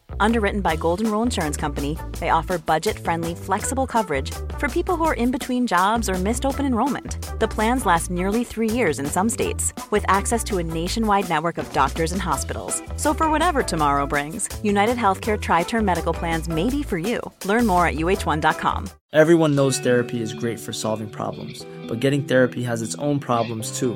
Underwritten 0.21 0.61
by 0.61 0.75
Golden 0.75 1.11
Rule 1.11 1.23
Insurance 1.23 1.57
Company, 1.57 1.97
they 2.19 2.29
offer 2.29 2.57
budget-friendly, 2.59 3.33
flexible 3.35 3.87
coverage 3.87 4.31
for 4.59 4.69
people 4.69 4.95
who 4.95 5.03
are 5.03 5.15
in 5.15 5.31
between 5.31 5.65
jobs 5.65 6.07
or 6.07 6.13
missed 6.13 6.45
open 6.45 6.65
enrollment. 6.65 7.39
The 7.39 7.47
plans 7.47 7.87
last 7.87 8.11
nearly 8.11 8.43
three 8.43 8.69
years 8.69 8.99
in 8.99 9.07
some 9.07 9.29
states, 9.29 9.73
with 9.89 10.05
access 10.07 10.43
to 10.45 10.59
a 10.59 10.63
nationwide 10.63 11.27
network 11.27 11.57
of 11.57 11.73
doctors 11.73 12.11
and 12.11 12.21
hospitals. 12.21 12.83
So 12.97 13.15
for 13.15 13.31
whatever 13.31 13.63
tomorrow 13.63 14.05
brings, 14.05 14.47
United 14.61 14.95
Healthcare 14.95 15.41
Tri-Term 15.41 15.83
Medical 15.83 16.13
Plans 16.13 16.47
may 16.47 16.69
be 16.69 16.83
for 16.83 16.99
you. 16.99 17.19
Learn 17.45 17.65
more 17.65 17.87
at 17.87 17.95
uh1.com. 17.95 18.89
Everyone 19.13 19.55
knows 19.55 19.79
therapy 19.79 20.21
is 20.21 20.33
great 20.33 20.59
for 20.59 20.71
solving 20.71 21.09
problems, 21.09 21.65
but 21.87 21.99
getting 21.99 22.23
therapy 22.23 22.61
has 22.63 22.83
its 22.83 22.95
own 22.95 23.19
problems 23.19 23.77
too, 23.77 23.95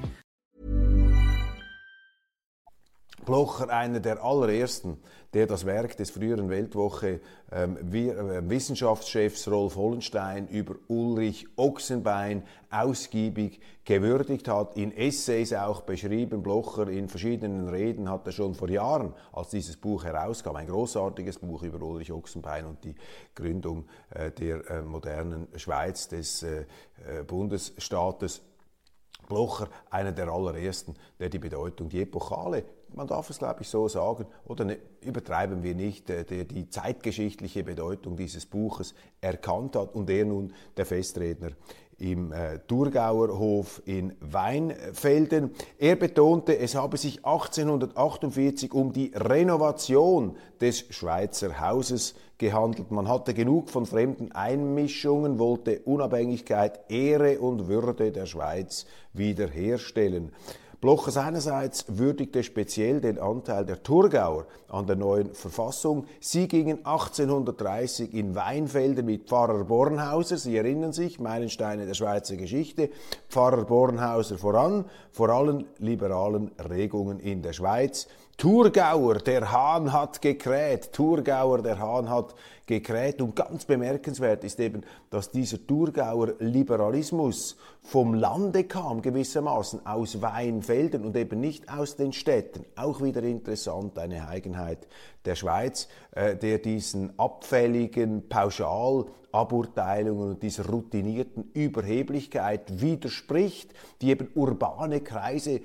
Blocher, 3.31 3.69
einer 3.69 4.01
der 4.01 4.21
allerersten, 4.21 4.97
der 5.33 5.47
das 5.47 5.65
Werk 5.65 5.95
des 5.95 6.11
früheren 6.11 6.49
Weltwoche 6.49 7.21
ähm, 7.49 7.77
äh, 7.93 8.49
Wissenschaftschefs 8.49 9.47
Rolf 9.47 9.77
Hollenstein 9.77 10.49
über 10.49 10.75
Ulrich 10.89 11.47
Ochsenbein 11.55 12.43
ausgiebig 12.69 13.61
gewürdigt 13.85 14.49
hat, 14.49 14.75
in 14.75 14.91
Essays 14.91 15.53
auch 15.53 15.83
beschrieben. 15.83 16.43
Blocher 16.43 16.89
in 16.89 17.07
verschiedenen 17.07 17.69
Reden 17.69 18.09
hat 18.09 18.25
er 18.25 18.33
schon 18.33 18.53
vor 18.53 18.69
Jahren, 18.69 19.13
als 19.31 19.47
dieses 19.47 19.77
Buch 19.77 20.03
herauskam, 20.03 20.57
ein 20.57 20.67
großartiges 20.67 21.39
Buch 21.39 21.63
über 21.63 21.81
Ulrich 21.81 22.11
Ochsenbein 22.11 22.65
und 22.65 22.83
die 22.83 22.95
Gründung 23.33 23.85
äh, 24.09 24.29
der 24.31 24.69
äh, 24.69 24.81
modernen 24.81 25.47
Schweiz, 25.55 26.09
des 26.09 26.43
äh, 26.43 26.65
äh, 27.07 27.23
Bundesstaates, 27.23 28.41
Blocher, 29.27 29.69
einer 29.89 30.11
der 30.11 30.27
allerersten, 30.29 30.95
der 31.19 31.29
die 31.29 31.39
Bedeutung, 31.39 31.89
die 31.89 32.01
epochale 32.01 32.63
man 32.93 33.07
darf 33.07 33.29
es, 33.29 33.39
glaube 33.39 33.61
ich, 33.61 33.67
so 33.67 33.87
sagen, 33.87 34.25
oder 34.45 34.65
ne, 34.65 34.77
übertreiben 35.01 35.63
wir 35.63 35.75
nicht, 35.75 36.09
der, 36.09 36.23
der 36.23 36.45
die 36.45 36.69
zeitgeschichtliche 36.69 37.63
Bedeutung 37.63 38.15
dieses 38.15 38.45
Buches 38.45 38.93
erkannt 39.21 39.75
hat 39.75 39.95
und 39.95 40.07
der 40.07 40.25
nun 40.25 40.53
der 40.77 40.85
Festredner 40.85 41.51
im 41.97 42.31
äh, 42.31 42.59
Thurgauer 42.67 43.37
Hof 43.37 43.81
in 43.85 44.13
Weinfelden. 44.19 45.51
Er 45.77 45.95
betonte, 45.95 46.57
es 46.57 46.75
habe 46.75 46.97
sich 46.97 47.25
1848 47.25 48.73
um 48.73 48.91
die 48.91 49.11
Renovation 49.15 50.35
des 50.59 50.85
Schweizer 50.89 51.61
Hauses 51.61 52.15
gehandelt. 52.37 52.91
Man 52.91 53.07
hatte 53.07 53.33
genug 53.33 53.69
von 53.69 53.85
fremden 53.85 54.31
Einmischungen, 54.31 55.39
wollte 55.39 55.79
Unabhängigkeit, 55.81 56.91
Ehre 56.91 57.39
und 57.39 57.67
Würde 57.67 58.11
der 58.11 58.25
Schweiz 58.25 58.85
wiederherstellen. 59.13 60.31
Blocher 60.81 61.11
seinerseits 61.11 61.85
würdigte 61.87 62.41
speziell 62.41 63.01
den 63.01 63.19
Anteil 63.19 63.65
der 63.65 63.83
Thurgauer 63.83 64.47
an 64.67 64.87
der 64.87 64.95
neuen 64.95 65.35
Verfassung. 65.35 66.07
Sie 66.19 66.47
gingen 66.47 66.79
1830 66.83 68.15
in 68.15 68.33
Weinfelden 68.33 69.05
mit 69.05 69.27
Pfarrer 69.27 69.63
Bornhauser, 69.65 70.37
Sie 70.37 70.57
erinnern 70.57 70.91
sich, 70.91 71.19
Meilensteine 71.19 71.85
der 71.85 71.93
Schweizer 71.93 72.35
Geschichte, 72.35 72.89
Pfarrer 73.29 73.65
Bornhauser 73.65 74.39
voran, 74.39 74.85
vor 75.11 75.29
allen 75.29 75.67
liberalen 75.77 76.49
Regungen 76.57 77.19
in 77.19 77.43
der 77.43 77.53
Schweiz. 77.53 78.07
Thurgauer, 78.37 79.19
der 79.19 79.51
Hahn 79.51 79.93
hat 79.93 80.19
gekräht. 80.19 80.93
Thurgauer, 80.93 81.61
der 81.61 81.77
Hahn 81.77 82.09
hat 82.09 82.33
gekräht. 82.71 83.21
Und 83.21 83.35
ganz 83.35 83.65
bemerkenswert 83.65 84.45
ist 84.45 84.59
eben, 84.59 84.81
dass 85.09 85.29
dieser 85.29 85.65
Thurgauer 85.67 86.35
Liberalismus 86.39 87.57
vom 87.81 88.13
Lande 88.13 88.63
kam, 88.63 89.01
gewissermaßen 89.01 89.85
aus 89.85 90.21
Weinfelden 90.21 91.05
und 91.05 91.17
eben 91.17 91.41
nicht 91.41 91.71
aus 91.71 91.97
den 91.97 92.13
Städten. 92.13 92.65
Auch 92.75 93.01
wieder 93.01 93.23
interessant, 93.23 93.99
eine 93.99 94.27
Eigenheit 94.27 94.87
der 95.25 95.35
Schweiz, 95.35 95.89
äh, 96.11 96.37
der 96.37 96.59
diesen 96.59 97.19
abfälligen 97.19 98.29
Pauschalaburteilungen 98.29 100.31
und 100.31 100.43
dieser 100.43 100.67
routinierten 100.67 101.51
Überheblichkeit 101.53 102.81
widerspricht, 102.81 103.73
die 104.01 104.11
eben 104.11 104.29
urbane 104.33 105.01
Kreise 105.01 105.59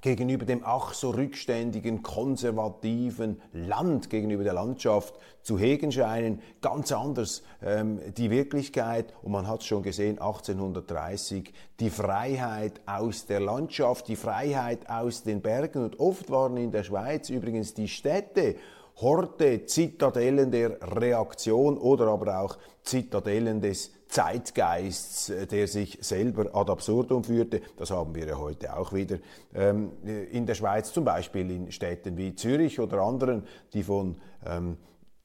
gegenüber 0.00 0.46
dem 0.46 0.62
ach 0.64 0.94
so 0.94 1.10
rückständigen, 1.10 2.02
konservativen 2.02 3.40
Land, 3.52 4.10
gegenüber 4.10 4.44
der 4.44 4.54
Landschaft 4.54 5.14
zu 5.42 5.58
hegen 5.58 5.92
scheinen. 5.92 6.40
Ganz 6.60 6.92
anders 6.92 7.42
ähm, 7.62 8.00
die 8.16 8.30
Wirklichkeit. 8.30 9.12
Und 9.22 9.32
man 9.32 9.46
hat 9.46 9.60
es 9.60 9.66
schon 9.66 9.82
gesehen, 9.82 10.18
1830, 10.18 11.52
die 11.80 11.90
Freiheit 11.90 12.80
aus 12.86 13.26
der 13.26 13.40
Landschaft, 13.40 14.08
die 14.08 14.16
Freiheit 14.16 14.88
aus 14.88 15.22
den 15.22 15.42
Bergen. 15.42 15.84
Und 15.84 16.00
oft 16.00 16.30
waren 16.30 16.56
in 16.56 16.70
der 16.70 16.84
Schweiz 16.84 17.28
übrigens 17.28 17.74
die 17.74 17.88
Städte 17.88 18.56
Horte, 19.00 19.64
Zitadellen 19.66 20.50
der 20.50 20.78
Reaktion 20.96 21.78
oder 21.78 22.08
aber 22.08 22.40
auch 22.40 22.58
Zitadellen 22.82 23.60
des 23.60 23.92
Zeitgeists, 24.08 25.30
äh, 25.30 25.46
der 25.46 25.68
sich 25.68 25.98
selber 26.00 26.54
ad 26.54 26.70
absurdum 26.70 27.24
führte. 27.24 27.60
Das 27.76 27.90
haben 27.90 28.14
wir 28.14 28.26
ja 28.26 28.38
heute 28.38 28.76
auch 28.76 28.92
wieder 28.92 29.18
ähm, 29.54 29.92
in 30.04 30.46
der 30.46 30.54
Schweiz, 30.54 30.92
zum 30.92 31.04
Beispiel 31.04 31.50
in 31.50 31.72
Städten 31.72 32.16
wie 32.16 32.34
Zürich 32.34 32.80
oder 32.80 33.02
anderen, 33.02 33.44
die 33.72 33.82
von 33.82 34.16
ähm, 34.44 34.76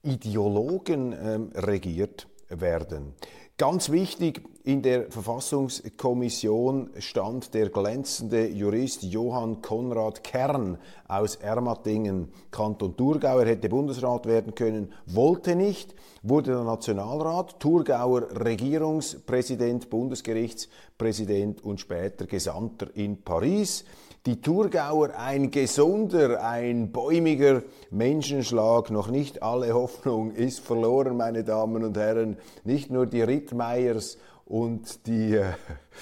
Ideologen 0.04 1.14
ähm, 1.14 1.50
regiert 1.56 2.28
werden. 2.50 3.14
Ganz 3.58 3.90
wichtig, 3.90 4.42
in 4.66 4.82
der 4.82 5.10
Verfassungskommission 5.10 6.90
stand 7.00 7.54
der 7.54 7.70
glänzende 7.70 8.50
Jurist 8.50 9.04
Johann 9.04 9.62
Konrad 9.62 10.26
Kern 10.26 10.78
aus 11.08 11.38
Ermatingen, 11.38 12.28
Kanton 12.52 12.98
Thurgau. 12.98 13.40
Er 13.40 13.46
hätte 13.46 13.70
Bundesrat 13.70 14.26
werden 14.26 14.56
können, 14.56 14.92
wollte 15.06 15.56
nicht, 15.56 15.96
wurde 16.22 16.52
der 16.52 16.66
Nationalrat, 16.66 17.58
Thurgauer 17.62 18.24
Regierungspräsident, 18.44 19.90
Bundesgerichtspräsident 19.90 21.64
und 21.64 21.80
später 21.80 22.26
Gesandter 22.26 22.88
in 22.94 23.22
Paris 23.22 23.86
die 24.26 24.42
Thurgauer 24.42 25.12
ein 25.16 25.52
gesunder, 25.52 26.44
ein 26.44 26.92
bäumiger 26.92 27.62
Menschenschlag. 27.92 28.90
Noch 28.90 29.08
nicht 29.08 29.44
alle 29.44 29.74
Hoffnung 29.74 30.32
ist 30.32 30.62
verloren, 30.62 31.16
meine 31.16 31.44
Damen 31.44 31.84
und 31.84 31.96
Herren. 31.96 32.38
Nicht 32.64 32.90
nur 32.90 33.06
die 33.06 33.22
Rittmeiers 33.22 34.18
und 34.46 35.06
die, 35.06 35.36
äh, 35.36 35.54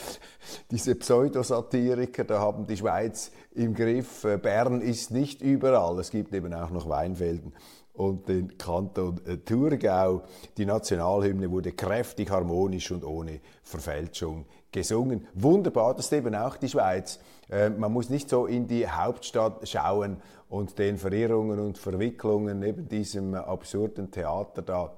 diese 0.71 0.95
Pseudosatiriker, 0.95 2.23
da 2.23 2.39
haben 2.39 2.65
die 2.65 2.77
Schweiz 2.77 3.31
im 3.55 3.73
Griff. 3.73 4.23
Äh, 4.23 4.37
Bern 4.37 4.81
ist 4.81 5.11
nicht 5.11 5.41
überall. 5.41 5.99
Es 5.99 6.09
gibt 6.09 6.33
eben 6.33 6.53
auch 6.53 6.69
noch 6.69 6.87
Weinfelden 6.87 7.51
und 7.93 8.27
den 8.29 8.57
Kanton 8.57 9.19
äh, 9.25 9.37
Thurgau. 9.37 10.23
Die 10.57 10.65
Nationalhymne 10.65 11.51
wurde 11.51 11.73
kräftig, 11.73 12.31
harmonisch 12.31 12.89
und 12.91 13.03
ohne 13.03 13.41
Verfälschung 13.63 14.45
gesungen. 14.71 15.27
Wunderbar, 15.33 15.93
das 15.93 16.05
ist 16.05 16.13
eben 16.13 16.35
auch 16.35 16.57
die 16.57 16.69
Schweiz. 16.69 17.19
Äh, 17.53 17.69
man 17.69 17.93
muss 17.93 18.10
nicht 18.10 18.29
so 18.29 18.48
in 18.48 18.67
die 18.67 18.88
Hauptstadt 18.88 19.67
schauen 19.67 20.17
und 20.50 20.79
den 20.79 20.98
Verirrungen 20.98 21.60
und 21.60 21.77
Verwicklungen 21.77 22.60
neben 22.60 22.88
diesem 22.88 23.36
absurden 23.36 24.12
Theater 24.12 24.63
da 24.63 24.93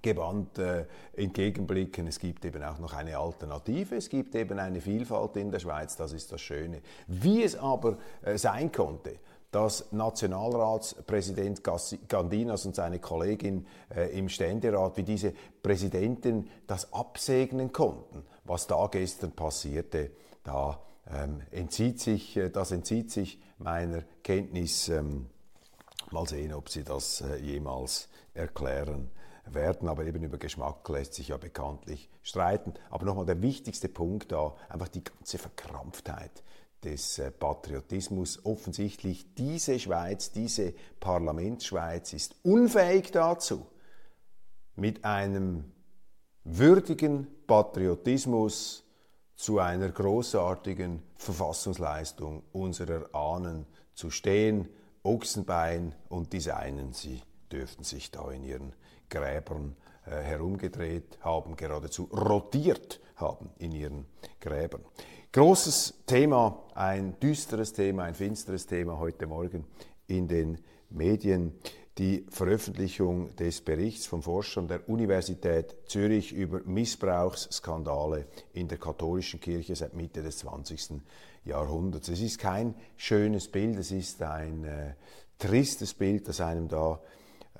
gewandt 0.00 0.58
äh, 0.58 0.86
entgegenblicken. 1.16 2.06
Es 2.06 2.18
gibt 2.18 2.44
eben 2.44 2.62
auch 2.62 2.78
noch 2.78 2.92
eine 2.92 3.18
Alternative, 3.18 3.96
es 3.96 4.08
gibt 4.08 4.34
eben 4.34 4.58
eine 4.58 4.80
Vielfalt 4.80 5.36
in 5.36 5.50
der 5.50 5.60
Schweiz, 5.60 5.96
das 5.96 6.12
ist 6.12 6.32
das 6.32 6.40
Schöne. 6.40 6.82
Wie 7.06 7.42
es 7.42 7.56
aber 7.56 7.98
äh, 8.22 8.36
sein 8.36 8.70
konnte, 8.72 9.18
dass 9.52 9.92
Nationalratspräsident 9.92 11.62
Gandinas 12.08 12.64
und 12.64 12.74
seine 12.74 12.98
Kollegin 13.00 13.66
äh, 13.94 14.18
im 14.18 14.28
Ständerat, 14.28 14.96
wie 14.96 15.02
diese 15.02 15.34
Präsidenten 15.62 16.48
das 16.66 16.92
absegnen 16.92 17.72
konnten, 17.72 18.24
was 18.44 18.66
da 18.66 18.88
gestern 18.90 19.32
passierte, 19.32 20.10
da 20.42 20.80
ähm, 21.10 21.42
entzieht 21.50 22.00
sich, 22.00 22.36
äh, 22.36 22.50
das 22.50 22.70
entzieht 22.70 23.10
sich 23.10 23.40
meiner 23.58 24.02
Kenntnis. 24.22 24.88
Ähm, 24.88 25.26
mal 26.12 26.26
sehen, 26.26 26.52
ob 26.52 26.68
Sie 26.68 26.84
das 26.84 27.22
äh, 27.22 27.36
jemals 27.36 28.08
erklären 28.34 29.10
werden. 29.46 29.88
Aber 29.88 30.04
eben 30.04 30.22
über 30.22 30.38
Geschmack 30.38 30.88
lässt 30.88 31.14
sich 31.14 31.28
ja 31.28 31.36
bekanntlich 31.36 32.08
streiten. 32.22 32.74
Aber 32.90 33.06
nochmal 33.06 33.26
der 33.26 33.42
wichtigste 33.42 33.88
Punkt 33.88 34.32
da, 34.32 34.54
einfach 34.68 34.88
die 34.88 35.02
ganze 35.02 35.38
Verkrampftheit 35.38 36.42
des 36.84 37.18
äh, 37.18 37.30
Patriotismus. 37.30 38.44
Offensichtlich 38.44 39.34
diese 39.34 39.78
Schweiz, 39.78 40.32
diese 40.32 40.74
Parlamentsschweiz 41.00 42.12
ist 42.12 42.36
unfähig 42.42 43.10
dazu, 43.10 43.66
mit 44.76 45.04
einem 45.04 45.72
würdigen 46.44 47.26
Patriotismus 47.46 48.81
zu 49.42 49.58
einer 49.58 49.88
großartigen 49.88 51.02
Verfassungsleistung 51.16 52.44
unserer 52.52 53.12
Ahnen 53.12 53.66
zu 53.92 54.08
stehen. 54.08 54.68
Ochsenbein 55.02 55.96
und 56.08 56.32
die 56.32 56.38
Seinen, 56.38 56.92
sie 56.92 57.20
dürften 57.50 57.82
sich 57.82 58.12
da 58.12 58.30
in 58.30 58.44
ihren 58.44 58.72
Gräbern 59.10 59.74
äh, 60.06 60.10
herumgedreht 60.10 61.18
haben, 61.22 61.56
geradezu 61.56 62.04
rotiert 62.04 63.00
haben 63.16 63.50
in 63.58 63.72
ihren 63.72 64.06
Gräbern. 64.40 64.84
Großes 65.32 66.04
Thema, 66.06 66.62
ein 66.76 67.18
düsteres 67.18 67.72
Thema, 67.72 68.04
ein 68.04 68.14
finsteres 68.14 68.66
Thema 68.66 69.00
heute 69.00 69.26
Morgen 69.26 69.64
in 70.06 70.28
den 70.28 70.58
Medien 70.88 71.58
die 71.98 72.24
Veröffentlichung 72.30 73.36
des 73.36 73.60
Berichts 73.60 74.06
von 74.06 74.22
Forschern 74.22 74.66
der 74.66 74.88
Universität 74.88 75.76
Zürich 75.86 76.32
über 76.32 76.60
Missbrauchsskandale 76.64 78.26
in 78.54 78.68
der 78.68 78.78
katholischen 78.78 79.40
Kirche 79.40 79.76
seit 79.76 79.94
Mitte 79.94 80.22
des 80.22 80.38
20. 80.38 81.02
Jahrhunderts. 81.44 82.08
Es 82.08 82.20
ist 82.20 82.38
kein 82.38 82.74
schönes 82.96 83.48
Bild, 83.48 83.78
es 83.78 83.90
ist 83.90 84.22
ein 84.22 84.64
äh, 84.64 84.94
tristes 85.38 85.92
Bild, 85.92 86.28
das 86.28 86.40
einem 86.40 86.68
da 86.68 87.00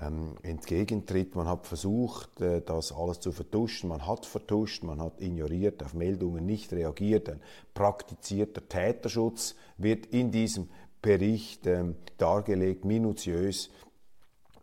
ähm, 0.00 0.36
entgegentritt. 0.42 1.34
Man 1.34 1.46
hat 1.46 1.66
versucht, 1.66 2.40
äh, 2.40 2.62
das 2.62 2.92
alles 2.92 3.20
zu 3.20 3.32
vertuschen, 3.32 3.88
man 3.88 4.06
hat 4.06 4.24
vertuscht, 4.24 4.82
man 4.82 5.00
hat 5.02 5.20
ignoriert, 5.20 5.82
auf 5.82 5.92
Meldungen 5.92 6.46
nicht 6.46 6.72
reagiert. 6.72 7.28
Ein 7.28 7.40
praktizierter 7.74 8.66
Täterschutz 8.66 9.56
wird 9.76 10.06
in 10.06 10.30
diesem 10.30 10.68
Bericht 11.02 11.66
ähm, 11.66 11.96
dargelegt, 12.16 12.84
minutiös 12.84 13.70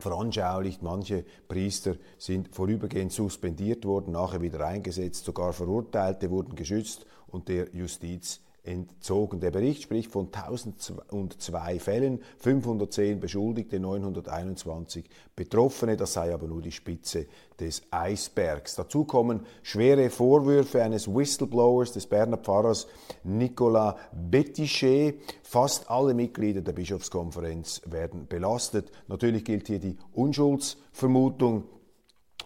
veranschaulicht. 0.02 0.82
Manche 0.82 1.26
Priester 1.48 1.96
sind 2.18 2.56
vorübergehend 2.56 3.12
suspendiert 3.12 3.84
worden, 3.86 4.14
nachher 4.14 4.42
wieder 4.42 4.66
eingesetzt, 4.66 5.26
sogar 5.26 5.52
Verurteilte 5.52 6.30
wurden 6.30 6.56
geschützt 6.56 7.06
und 7.28 7.50
der 7.50 7.70
Justiz 7.76 8.42
entzogen. 8.70 9.40
Der 9.40 9.52
Bericht 9.52 9.84
spricht 9.84 10.12
von 10.12 10.28
1002 10.32 11.80
Fällen, 11.80 12.22
510 12.38 13.20
Beschuldigte, 13.20 13.80
921 13.80 15.10
Betroffene. 15.36 15.98
Das 15.98 16.14
sei 16.14 16.34
aber 16.34 16.48
nur 16.48 16.62
die 16.62 16.72
Spitze 16.72 17.26
des 17.60 17.82
Eisbergs. 17.90 18.76
Dazu 18.76 19.04
kommen 19.06 19.46
schwere 19.64 20.10
Vorwürfe 20.10 20.84
eines 20.84 21.08
Whistleblowers 21.08 21.94
des 21.94 22.06
Berner 22.06 22.38
Pfarrers 22.38 22.88
Nicolas 23.24 23.96
Bettichet. 24.14 25.20
Fast 25.44 25.90
alle 25.90 26.14
Mitglieder 26.14 26.62
der 26.62 26.74
Bischofskonferenz 26.74 27.82
werden 27.86 28.28
belastet. 28.28 28.92
Natürlich 29.08 29.44
gilt 29.44 29.68
hier 29.68 29.80
die 29.80 29.98
Unschuldsvermutung 30.14 31.64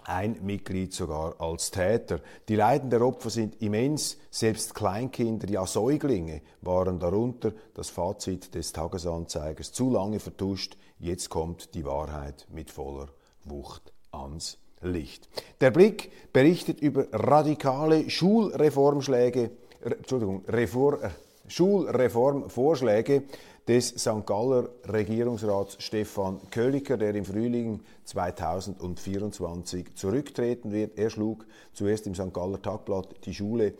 ein 0.07 0.37
Mitglied 0.41 0.93
sogar 0.93 1.39
als 1.39 1.71
Täter. 1.71 2.19
Die 2.47 2.55
Leiden 2.55 2.89
der 2.89 3.01
Opfer 3.01 3.29
sind 3.29 3.61
immens, 3.61 4.17
selbst 4.29 4.75
Kleinkinder, 4.75 5.49
ja 5.49 5.65
Säuglinge 5.65 6.41
waren 6.61 6.99
darunter. 6.99 7.53
Das 7.73 7.89
Fazit 7.89 8.53
des 8.55 8.73
Tagesanzeigers 8.73 9.71
zu 9.71 9.91
lange 9.91 10.19
vertuscht, 10.19 10.77
jetzt 10.99 11.29
kommt 11.29 11.73
die 11.73 11.85
Wahrheit 11.85 12.47
mit 12.51 12.71
voller 12.71 13.07
Wucht 13.43 13.93
ans 14.11 14.57
Licht. 14.81 15.29
Der 15.61 15.71
Blick 15.71 16.11
berichtet 16.33 16.81
über 16.81 17.07
radikale 17.11 18.09
Schulreformschläge, 18.09 19.51
Entschuldigung, 19.81 20.43
Reform, 20.47 21.01
äh, 21.01 21.09
Schulreformvorschläge 21.47 23.23
des 23.67 23.87
St. 23.89 24.25
Galler 24.25 24.69
Regierungsrats 24.85 25.77
Stefan 25.79 26.41
Köliker, 26.51 26.97
der 26.97 27.15
im 27.15 27.23
Frühling 27.23 27.79
2024 28.03 29.95
zurücktreten 29.95 30.71
wird. 30.73 30.97
Er 30.97 31.09
schlug 31.09 31.45
zuerst 31.71 32.05
im 32.05 32.15
St. 32.15 32.33
Galler 32.33 32.61
Tagblatt 32.61 33.25
die 33.25 33.33
Schule 33.33 33.73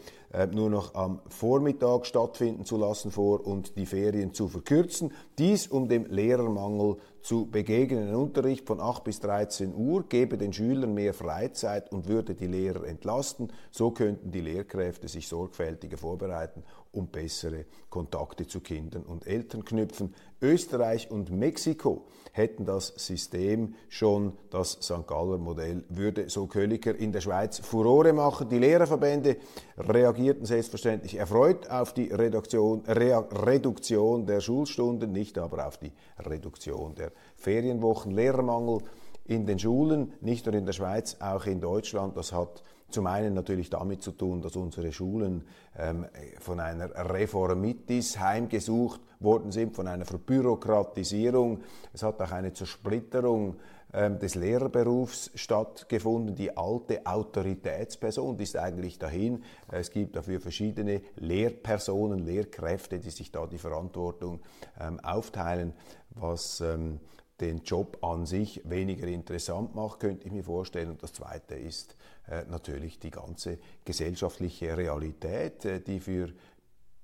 nur 0.51 0.69
noch 0.69 0.95
am 0.95 1.21
Vormittag 1.27 2.05
stattfinden 2.05 2.65
zu 2.65 2.77
lassen 2.77 3.11
vor 3.11 3.45
und 3.45 3.77
die 3.77 3.85
Ferien 3.85 4.33
zu 4.33 4.47
verkürzen. 4.47 5.11
Dies 5.37 5.67
um 5.67 5.87
dem 5.87 6.05
Lehrermangel 6.05 6.97
zu 7.21 7.45
begegnen. 7.45 8.09
Ein 8.09 8.15
Unterricht 8.15 8.67
von 8.67 8.81
8 8.81 9.03
bis 9.03 9.19
13 9.21 9.73
Uhr 9.73 10.03
gebe 10.09 10.37
den 10.37 10.51
Schülern 10.51 10.93
mehr 10.93 11.13
Freizeit 11.13 11.91
und 11.91 12.07
würde 12.07 12.35
die 12.35 12.47
Lehrer 12.47 12.85
entlasten. 12.85 13.53
So 13.71 13.91
könnten 13.91 14.31
die 14.31 14.41
Lehrkräfte 14.41 15.07
sich 15.07 15.27
sorgfältiger 15.27 15.97
vorbereiten 15.97 16.63
und 16.91 17.11
bessere 17.11 17.65
Kontakte 17.89 18.45
zu 18.45 18.59
Kindern 18.59 19.03
und 19.03 19.25
Eltern 19.25 19.63
knüpfen. 19.63 20.13
Österreich 20.41 21.09
und 21.11 21.31
Mexiko 21.31 22.05
hätten 22.33 22.65
das 22.65 22.87
System 22.87 23.75
schon, 23.89 24.33
das 24.49 24.71
St. 24.81 25.07
Galler 25.07 25.37
Modell 25.37 25.83
würde, 25.89 26.29
so 26.29 26.47
Köliker 26.47 26.95
in 26.95 27.11
der 27.11 27.21
Schweiz 27.21 27.59
Furore 27.59 28.11
machen. 28.11 28.49
Die 28.49 28.57
Lehrerverbände 28.57 29.37
reagierten 29.77 30.45
selbstverständlich 30.45 31.15
erfreut 31.15 31.69
auf 31.69 31.93
die 31.93 32.11
Reduktion, 32.11 32.81
Re 32.87 33.27
Reduktion 33.45 34.25
der 34.25 34.41
Schulstunden, 34.41 35.11
nicht 35.11 35.37
aber 35.37 35.67
auf 35.67 35.77
die 35.77 35.91
Reduktion 36.19 36.95
der 36.95 37.11
Ferienwochen. 37.35 38.11
Lehrermangel 38.11 38.81
in 39.25 39.45
den 39.45 39.59
Schulen, 39.59 40.13
nicht 40.21 40.45
nur 40.45 40.55
in 40.55 40.65
der 40.65 40.73
Schweiz, 40.73 41.17
auch 41.19 41.45
in 41.45 41.61
Deutschland. 41.61 42.17
Das 42.17 42.33
hat 42.33 42.63
zum 42.89 43.07
einen 43.07 43.33
natürlich 43.33 43.69
damit 43.69 44.03
zu 44.03 44.11
tun, 44.11 44.41
dass 44.41 44.55
unsere 44.55 44.91
Schulen 44.91 45.45
ähm, 45.77 46.05
von 46.39 46.59
einer 46.59 46.89
Reformitis 47.09 48.19
heimgesucht 48.19 49.01
worden 49.19 49.51
sind, 49.51 49.75
von 49.75 49.87
einer 49.87 50.05
Verbürokratisierung. 50.05 51.61
Es 51.91 52.03
hat 52.03 52.21
auch 52.21 52.31
eine 52.31 52.53
Zersplitterung 52.53 53.55
ähm, 53.93 54.19
des 54.19 54.35
Lehrerberufs 54.35 55.31
stattgefunden. 55.35 56.35
Die 56.35 56.55
alte 56.55 57.05
Autoritätsperson 57.05 58.37
die 58.37 58.43
ist 58.43 58.57
eigentlich 58.57 58.99
dahin. 58.99 59.43
Es 59.71 59.91
gibt 59.91 60.15
dafür 60.15 60.39
verschiedene 60.39 61.01
Lehrpersonen, 61.15 62.19
Lehrkräfte, 62.19 62.99
die 62.99 63.11
sich 63.11 63.31
da 63.31 63.47
die 63.47 63.57
Verantwortung 63.57 64.39
ähm, 64.79 64.99
aufteilen, 64.99 65.73
was 66.11 66.61
ähm, 66.61 66.99
den 67.43 67.59
Job 67.63 67.97
an 68.01 68.25
sich 68.25 68.61
weniger 68.63 69.07
interessant 69.07 69.75
macht, 69.75 69.99
könnte 69.99 70.25
ich 70.25 70.31
mir 70.31 70.43
vorstellen. 70.43 70.91
Und 70.91 71.03
das 71.03 71.13
Zweite 71.13 71.55
ist 71.55 71.95
äh, 72.27 72.43
natürlich 72.49 72.99
die 72.99 73.11
ganze 73.11 73.59
gesellschaftliche 73.83 74.77
Realität, 74.77 75.65
äh, 75.65 75.81
die 75.81 75.99
für 75.99 76.29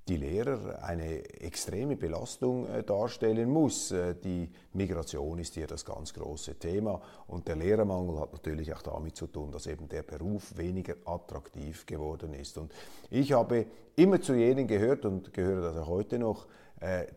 die 0.08 0.16
Lehrer 0.18 0.82
eine 0.82 1.24
extreme 1.42 1.96
Belastung 1.96 2.68
äh, 2.68 2.84
darstellen 2.84 3.50
muss. 3.50 3.94
Die 4.24 4.50
Migration 4.74 5.38
ist 5.40 5.54
hier 5.54 5.68
das 5.68 5.86
ganz 5.86 6.14
große 6.14 6.56
Thema 6.56 7.02
und 7.28 7.48
der 7.48 7.58
Lehrermangel 7.58 8.20
hat 8.20 8.32
natürlich 8.32 8.74
auch 8.74 8.82
damit 8.82 9.16
zu 9.18 9.28
tun, 9.28 9.52
dass 9.52 9.68
eben 9.68 9.88
der 9.90 10.04
Beruf 10.04 10.58
weniger 10.58 10.96
attraktiv 11.06 11.86
geworden 11.86 12.34
ist. 12.34 12.58
Und 12.58 12.74
ich 13.12 13.34
habe 13.34 13.66
immer 13.98 14.22
zu 14.22 14.34
jenen 14.34 14.68
gehört 14.68 15.06
und 15.06 15.34
gehöre 15.34 15.62
das 15.62 15.78
auch 15.78 15.88
heute 15.88 16.18
noch, 16.18 16.48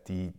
die 0.07 0.33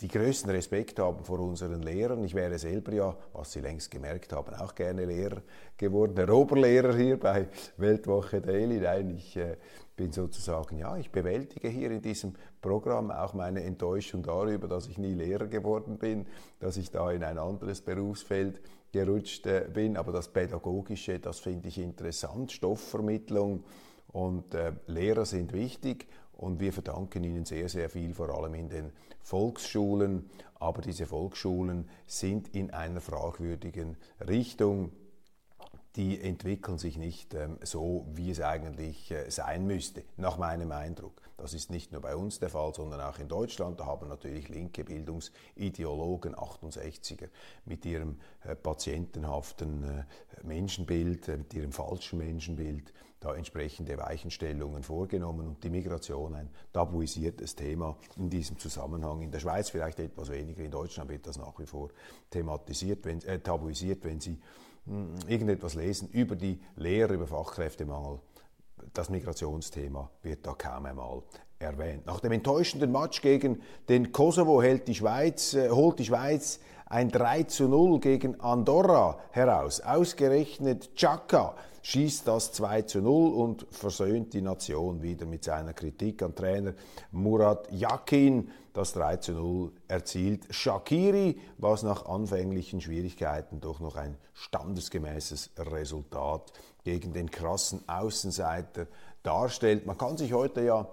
die 0.00 0.08
größten 0.08 0.50
Respekt 0.50 0.98
haben 1.00 1.24
vor 1.24 1.40
unseren 1.40 1.82
Lehrern. 1.82 2.22
Ich 2.22 2.34
wäre 2.34 2.56
selber 2.58 2.92
ja, 2.92 3.16
was 3.32 3.52
Sie 3.52 3.60
längst 3.60 3.90
gemerkt 3.90 4.32
haben, 4.32 4.54
auch 4.54 4.74
gerne 4.74 5.04
Lehrer 5.04 5.42
geworden, 5.76 6.14
der 6.14 6.32
Oberlehrer 6.32 6.94
hier 6.96 7.18
bei 7.18 7.48
Weltwoche 7.76 8.40
Daily. 8.40 8.78
Nein, 8.78 9.10
ich 9.10 9.36
äh, 9.36 9.56
bin 9.96 10.12
sozusagen, 10.12 10.78
ja, 10.78 10.96
ich 10.96 11.10
bewältige 11.10 11.68
hier 11.68 11.90
in 11.90 12.00
diesem 12.00 12.34
Programm 12.60 13.10
auch 13.10 13.34
meine 13.34 13.64
Enttäuschung 13.64 14.22
darüber, 14.22 14.68
dass 14.68 14.86
ich 14.86 14.98
nie 14.98 15.14
Lehrer 15.14 15.48
geworden 15.48 15.98
bin, 15.98 16.26
dass 16.60 16.76
ich 16.76 16.92
da 16.92 17.10
in 17.10 17.24
ein 17.24 17.38
anderes 17.38 17.80
Berufsfeld 17.80 18.60
gerutscht 18.92 19.46
äh, 19.46 19.68
bin. 19.72 19.96
Aber 19.96 20.12
das 20.12 20.28
Pädagogische, 20.28 21.18
das 21.18 21.40
finde 21.40 21.68
ich 21.68 21.78
interessant, 21.78 22.52
Stoffvermittlung 22.52 23.64
und 24.12 24.54
äh, 24.54 24.72
Lehrer 24.86 25.26
sind 25.26 25.52
wichtig 25.52 26.06
und 26.38 26.60
wir 26.60 26.72
verdanken 26.72 27.24
ihnen 27.24 27.44
sehr, 27.44 27.68
sehr 27.68 27.90
viel, 27.90 28.14
vor 28.14 28.30
allem 28.30 28.54
in 28.54 28.68
den 28.68 28.92
Volksschulen. 29.22 30.30
Aber 30.54 30.80
diese 30.80 31.04
Volksschulen 31.04 31.88
sind 32.06 32.54
in 32.54 32.70
einer 32.70 33.00
fragwürdigen 33.00 33.96
Richtung. 34.26 34.92
Die 35.98 36.20
entwickeln 36.20 36.78
sich 36.78 36.96
nicht 36.96 37.34
ähm, 37.34 37.58
so, 37.60 38.06
wie 38.14 38.30
es 38.30 38.40
eigentlich 38.40 39.10
äh, 39.10 39.28
sein 39.30 39.66
müsste, 39.66 40.04
nach 40.16 40.38
meinem 40.38 40.70
Eindruck. 40.70 41.20
Das 41.36 41.54
ist 41.54 41.70
nicht 41.70 41.90
nur 41.90 42.00
bei 42.00 42.14
uns 42.14 42.38
der 42.38 42.50
Fall, 42.50 42.72
sondern 42.72 43.00
auch 43.00 43.18
in 43.18 43.26
Deutschland. 43.26 43.80
Da 43.80 43.86
haben 43.86 44.08
natürlich 44.08 44.48
linke 44.48 44.84
Bildungsideologen, 44.84 46.36
68er, 46.36 47.28
mit 47.64 47.84
ihrem 47.84 48.20
äh, 48.44 48.54
patientenhaften 48.54 49.82
äh, 49.82 50.04
Menschenbild, 50.44 51.26
äh, 51.26 51.38
mit 51.38 51.52
ihrem 51.52 51.72
falschen 51.72 52.18
Menschenbild, 52.18 52.92
da 53.18 53.34
entsprechende 53.34 53.98
Weichenstellungen 53.98 54.84
vorgenommen 54.84 55.48
und 55.48 55.64
die 55.64 55.70
Migration 55.70 56.36
ein 56.36 56.48
tabuisiertes 56.72 57.56
Thema 57.56 57.96
in 58.16 58.30
diesem 58.30 58.56
Zusammenhang. 58.56 59.22
In 59.22 59.32
der 59.32 59.40
Schweiz 59.40 59.70
vielleicht 59.70 59.98
etwas 59.98 60.30
weniger, 60.30 60.62
in 60.62 60.70
Deutschland 60.70 61.10
wird 61.10 61.26
das 61.26 61.38
nach 61.38 61.58
wie 61.58 61.66
vor 61.66 61.90
thematisiert, 62.30 63.04
wenn, 63.04 63.20
äh, 63.22 63.40
tabuisiert, 63.40 64.04
wenn 64.04 64.20
Sie 64.20 64.38
irgendetwas 65.26 65.74
lesen 65.74 66.08
über 66.10 66.36
die 66.36 66.60
Lehre, 66.76 67.14
über 67.14 67.26
Fachkräftemangel. 67.26 68.18
Das 68.94 69.10
Migrationsthema 69.10 70.10
wird 70.22 70.46
da 70.46 70.54
kaum 70.54 70.86
einmal 70.86 71.22
erwähnt. 71.58 72.06
Nach 72.06 72.20
dem 72.20 72.32
enttäuschenden 72.32 72.92
Match 72.92 73.20
gegen 73.20 73.60
den 73.88 74.12
Kosovo 74.12 74.62
hält 74.62 74.88
die 74.88 74.94
Schweiz, 74.94 75.54
äh, 75.54 75.70
holt 75.70 75.98
die 75.98 76.04
Schweiz 76.04 76.60
ein 76.86 77.10
3 77.10 77.44
zu 77.44 77.68
0 77.68 78.00
gegen 78.00 78.40
Andorra 78.40 79.18
heraus. 79.30 79.80
Ausgerechnet 79.80 80.94
Chaka 80.94 81.54
schießt 81.88 82.28
das 82.28 82.52
2 82.52 82.82
zu 82.82 83.00
0 83.00 83.32
und 83.32 83.66
versöhnt 83.70 84.34
die 84.34 84.42
Nation 84.42 85.00
wieder 85.00 85.24
mit 85.24 85.44
seiner 85.44 85.72
Kritik 85.72 86.22
an 86.22 86.34
Trainer 86.34 86.74
Murat 87.12 87.72
Yakin. 87.72 88.50
Das 88.74 88.92
3 88.92 89.16
zu 89.16 89.32
0 89.32 89.72
erzielt 89.88 90.54
Shakiri, 90.54 91.40
was 91.56 91.82
nach 91.84 92.04
anfänglichen 92.04 92.82
Schwierigkeiten 92.82 93.62
doch 93.62 93.80
noch 93.80 93.96
ein 93.96 94.18
standesgemäßes 94.34 95.52
Resultat 95.56 96.52
gegen 96.84 97.14
den 97.14 97.30
krassen 97.30 97.80
Außenseiter 97.88 98.86
darstellt. 99.22 99.86
Man 99.86 99.96
kann 99.96 100.18
sich 100.18 100.34
heute 100.34 100.60
ja 100.60 100.86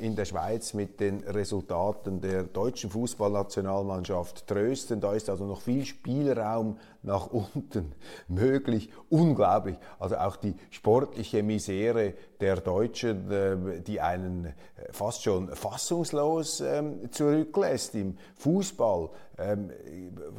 in 0.00 0.16
der 0.16 0.24
Schweiz 0.24 0.72
mit 0.72 0.98
den 0.98 1.22
Resultaten 1.24 2.22
der 2.22 2.44
deutschen 2.44 2.88
Fußballnationalmannschaft 2.88 4.46
trösten. 4.46 4.98
Da 4.98 5.12
ist 5.12 5.28
also 5.28 5.44
noch 5.44 5.60
viel 5.60 5.84
Spielraum 5.84 6.78
nach 7.02 7.26
unten 7.26 7.92
möglich. 8.28 8.90
Unglaublich. 9.10 9.76
Also 9.98 10.16
auch 10.16 10.36
die 10.36 10.54
sportliche 10.70 11.42
Misere 11.42 12.14
der 12.40 12.56
Deutschen, 12.56 13.28
ähm, 13.30 13.84
die 13.84 14.00
einen 14.00 14.46
äh, 14.46 14.54
fast 14.90 15.22
schon 15.22 15.54
fassungslos 15.54 16.62
ähm, 16.62 17.12
zurücklässt. 17.12 17.94
Im 17.94 18.16
Fußball 18.36 19.10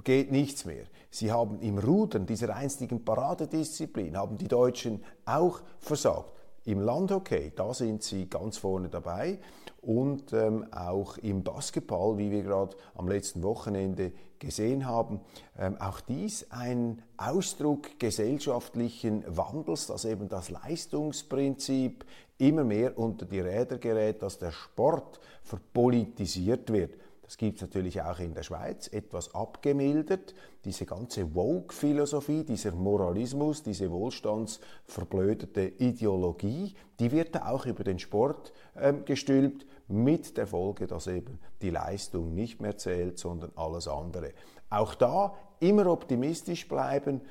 geht 0.04 0.30
nichts 0.30 0.66
mehr. 0.66 0.84
Sie 1.10 1.32
haben 1.32 1.62
im 1.62 1.78
Rudern, 1.78 2.26
dieser 2.26 2.54
einstigen 2.54 3.06
Paradedisziplin, 3.06 4.18
haben 4.18 4.38
die 4.38 4.50
Deutschen 4.50 5.02
auch 5.24 5.62
versagt. 5.80 6.34
Im 6.66 6.82
Landhockey, 6.82 7.52
da 7.56 7.74
sind 7.74 8.04
sie 8.04 8.30
ganz 8.30 8.58
vorne 8.58 8.90
dabei 8.90 9.40
und 9.82 10.34
ähm, 10.34 10.66
auch 10.72 11.18
im 11.18 11.44
Basketball, 11.44 12.18
wie 12.18 12.32
wir 12.32 12.44
gerade 12.44 12.76
am 12.96 13.08
letzten 13.08 13.44
Wochenende 13.44 14.12
gesehen 14.40 14.86
haben, 14.86 15.22
ähm, 15.58 15.78
auch 15.80 16.02
dies 16.02 16.48
ein 16.50 17.02
Ausdruck 17.18 18.00
gesellschaftlichen 18.00 19.24
Wandels, 19.28 19.88
dass 19.88 20.06
eben 20.06 20.28
das 20.28 20.50
Leistungsprinzip 20.50 22.06
immer 22.38 22.64
mehr 22.64 22.98
unter 22.98 23.26
die 23.26 23.40
Räder 23.40 23.78
gerät, 23.78 24.22
dass 24.22 24.38
der 24.38 24.52
Sport 24.52 25.20
verpolitisiert 25.44 26.72
wird. 26.72 26.96
Das 27.30 27.38
gibt 27.38 27.58
es 27.58 27.62
natürlich 27.62 28.02
auch 28.02 28.18
in 28.18 28.34
der 28.34 28.42
Schweiz, 28.42 28.88
etwas 28.88 29.36
abgemildert. 29.36 30.34
Diese 30.66 30.88
ganze 30.88 31.36
Woke-Philosophie, 31.36 32.44
dieser 32.44 32.72
Moralismus, 32.72 33.62
diese 33.62 33.92
wohlstandsverblödete 33.92 35.74
Ideologie, 35.78 36.74
die 37.00 37.12
wird 37.12 37.36
da 37.36 37.50
auch 37.50 37.68
über 37.68 37.84
den 37.84 38.00
Sport 38.00 38.52
ähm, 38.76 39.06
gestülpt, 39.06 39.68
mit 39.88 40.38
der 40.38 40.48
Folge, 40.48 40.88
dass 40.88 41.06
eben 41.06 41.38
die 41.62 41.70
Leistung 41.70 42.34
nicht 42.34 42.62
mehr 42.62 42.78
zählt, 42.78 43.20
sondern 43.20 43.52
alles 43.56 43.88
andere. 43.88 44.34
Auch 44.72 44.96
da 44.96 45.36
immer 45.60 45.86
optimistisch 45.86 46.68
bleiben. 46.68 47.22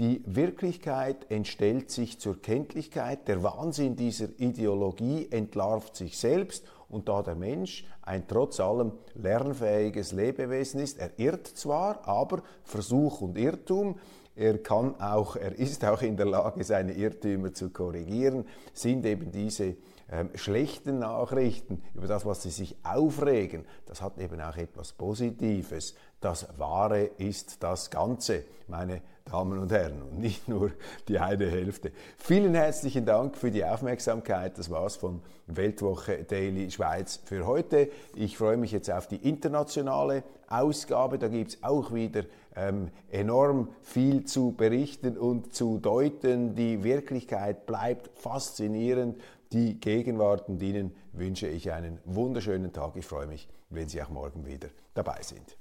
Die 0.00 0.20
Wirklichkeit 0.26 1.30
entstellt 1.30 1.92
sich 1.92 2.18
zur 2.18 2.42
Kenntlichkeit, 2.42 3.28
der 3.28 3.44
Wahnsinn 3.44 3.94
dieser 3.94 4.30
Ideologie 4.40 5.28
entlarvt 5.30 5.94
sich 5.94 6.18
selbst 6.18 6.66
und 6.88 7.08
da 7.08 7.22
der 7.22 7.34
Mensch 7.34 7.84
ein 8.02 8.26
trotz 8.26 8.60
allem 8.60 8.92
lernfähiges 9.14 10.12
Lebewesen 10.12 10.80
ist, 10.80 10.98
er 10.98 11.18
irrt 11.18 11.46
zwar, 11.46 12.06
aber 12.06 12.42
Versuch 12.62 13.20
und 13.20 13.38
Irrtum, 13.38 13.98
er 14.36 14.58
kann 14.58 15.00
auch, 15.00 15.36
er 15.36 15.56
ist 15.56 15.84
auch 15.84 16.02
in 16.02 16.16
der 16.16 16.26
Lage, 16.26 16.64
seine 16.64 16.92
Irrtümer 16.92 17.52
zu 17.52 17.70
korrigieren, 17.70 18.46
sind 18.72 19.06
eben 19.06 19.30
diese 19.30 19.76
ähm, 20.10 20.30
schlechten 20.34 20.98
Nachrichten 20.98 21.82
über 21.94 22.08
das, 22.08 22.26
was 22.26 22.42
sie 22.42 22.50
sich 22.50 22.76
aufregen, 22.82 23.64
das 23.86 24.02
hat 24.02 24.18
eben 24.18 24.40
auch 24.40 24.56
etwas 24.56 24.92
Positives. 24.92 25.94
Das 26.20 26.58
Wahre 26.58 27.04
ist 27.04 27.62
das 27.62 27.90
Ganze, 27.90 28.44
meine 28.66 29.02
Damen 29.24 29.58
und 29.58 29.72
Herren, 29.72 30.02
und 30.02 30.18
nicht 30.20 30.48
nur 30.48 30.70
die 31.08 31.18
eine 31.18 31.50
Hälfte. 31.50 31.92
Vielen 32.18 32.54
herzlichen 32.54 33.06
Dank 33.06 33.36
für 33.36 33.50
die 33.50 33.64
Aufmerksamkeit. 33.64 34.58
Das 34.58 34.70
war's 34.70 34.96
von 34.96 35.22
Weltwoche 35.46 36.24
Daily 36.24 36.70
Schweiz 36.70 37.20
für 37.24 37.46
heute. 37.46 37.88
Ich 38.14 38.36
freue 38.36 38.58
mich 38.58 38.70
jetzt 38.72 38.90
auf 38.90 39.08
die 39.08 39.16
internationale 39.16 40.24
Ausgabe. 40.48 41.18
Da 41.18 41.28
gibt's 41.28 41.58
auch 41.62 41.94
wieder 41.94 42.24
ähm, 42.54 42.90
enorm 43.10 43.68
viel 43.80 44.24
zu 44.24 44.52
berichten 44.52 45.16
und 45.16 45.54
zu 45.54 45.78
deuten. 45.78 46.54
Die 46.54 46.84
Wirklichkeit 46.84 47.64
bleibt 47.64 48.18
faszinierend 48.18 49.18
die 49.52 49.80
Gegenwart 49.80 50.48
und 50.48 50.60
Ihnen 50.62 50.94
wünsche 51.12 51.48
ich 51.48 51.72
einen 51.72 51.98
wunderschönen 52.04 52.72
Tag. 52.72 52.96
Ich 52.96 53.06
freue 53.06 53.26
mich, 53.26 53.48
wenn 53.70 53.88
Sie 53.88 54.02
auch 54.02 54.10
morgen 54.10 54.44
wieder 54.44 54.68
dabei 54.92 55.22
sind. 55.22 55.56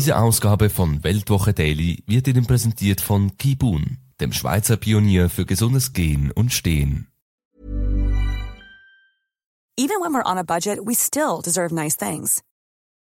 Diese 0.00 0.16
Ausgabe 0.16 0.70
von 0.70 1.04
Weltwoche 1.04 1.52
Daily 1.52 2.02
wird 2.06 2.26
Ihnen 2.26 2.46
präsentiert 2.46 3.02
von 3.02 3.36
Kibun, 3.36 3.98
dem 4.18 4.32
Schweizer 4.32 4.78
Pionier 4.78 5.28
für 5.28 5.44
gesundes 5.44 5.92
Gehen 5.92 6.32
und 6.32 6.54
Stehen. 6.54 7.08
Even 9.76 10.00
when 10.00 10.14
we're 10.14 10.24
on 10.24 10.38
a 10.38 10.42
budget, 10.42 10.78
we 10.82 10.94
still 10.94 11.42
deserve 11.42 11.70
nice 11.70 11.96
things. 11.96 12.42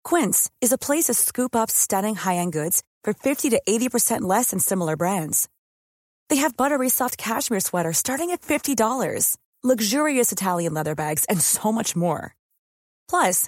Quince 0.03 0.49
is 0.59 0.73
a 0.73 0.77
place 0.77 1.05
to 1.05 1.13
scoop 1.13 1.55
up 1.55 1.71
stunning 1.71 2.15
high-end 2.15 2.51
goods 2.51 2.83
for 3.05 3.13
50 3.13 3.49
to 3.51 3.61
80% 3.65 4.23
less 4.27 4.49
than 4.49 4.59
similar 4.59 4.97
brands. 4.97 5.47
They 6.27 6.41
have 6.41 6.57
buttery 6.57 6.89
soft 6.89 7.17
cashmere 7.17 7.61
sweaters 7.61 7.95
starting 7.97 8.31
at 8.31 8.41
$50, 8.41 9.37
luxurious 9.63 10.33
Italian 10.33 10.73
leather 10.73 10.95
bags, 10.95 11.23
and 11.29 11.39
so 11.39 11.71
much 11.71 11.95
more. 11.95 12.35
Plus, 13.07 13.47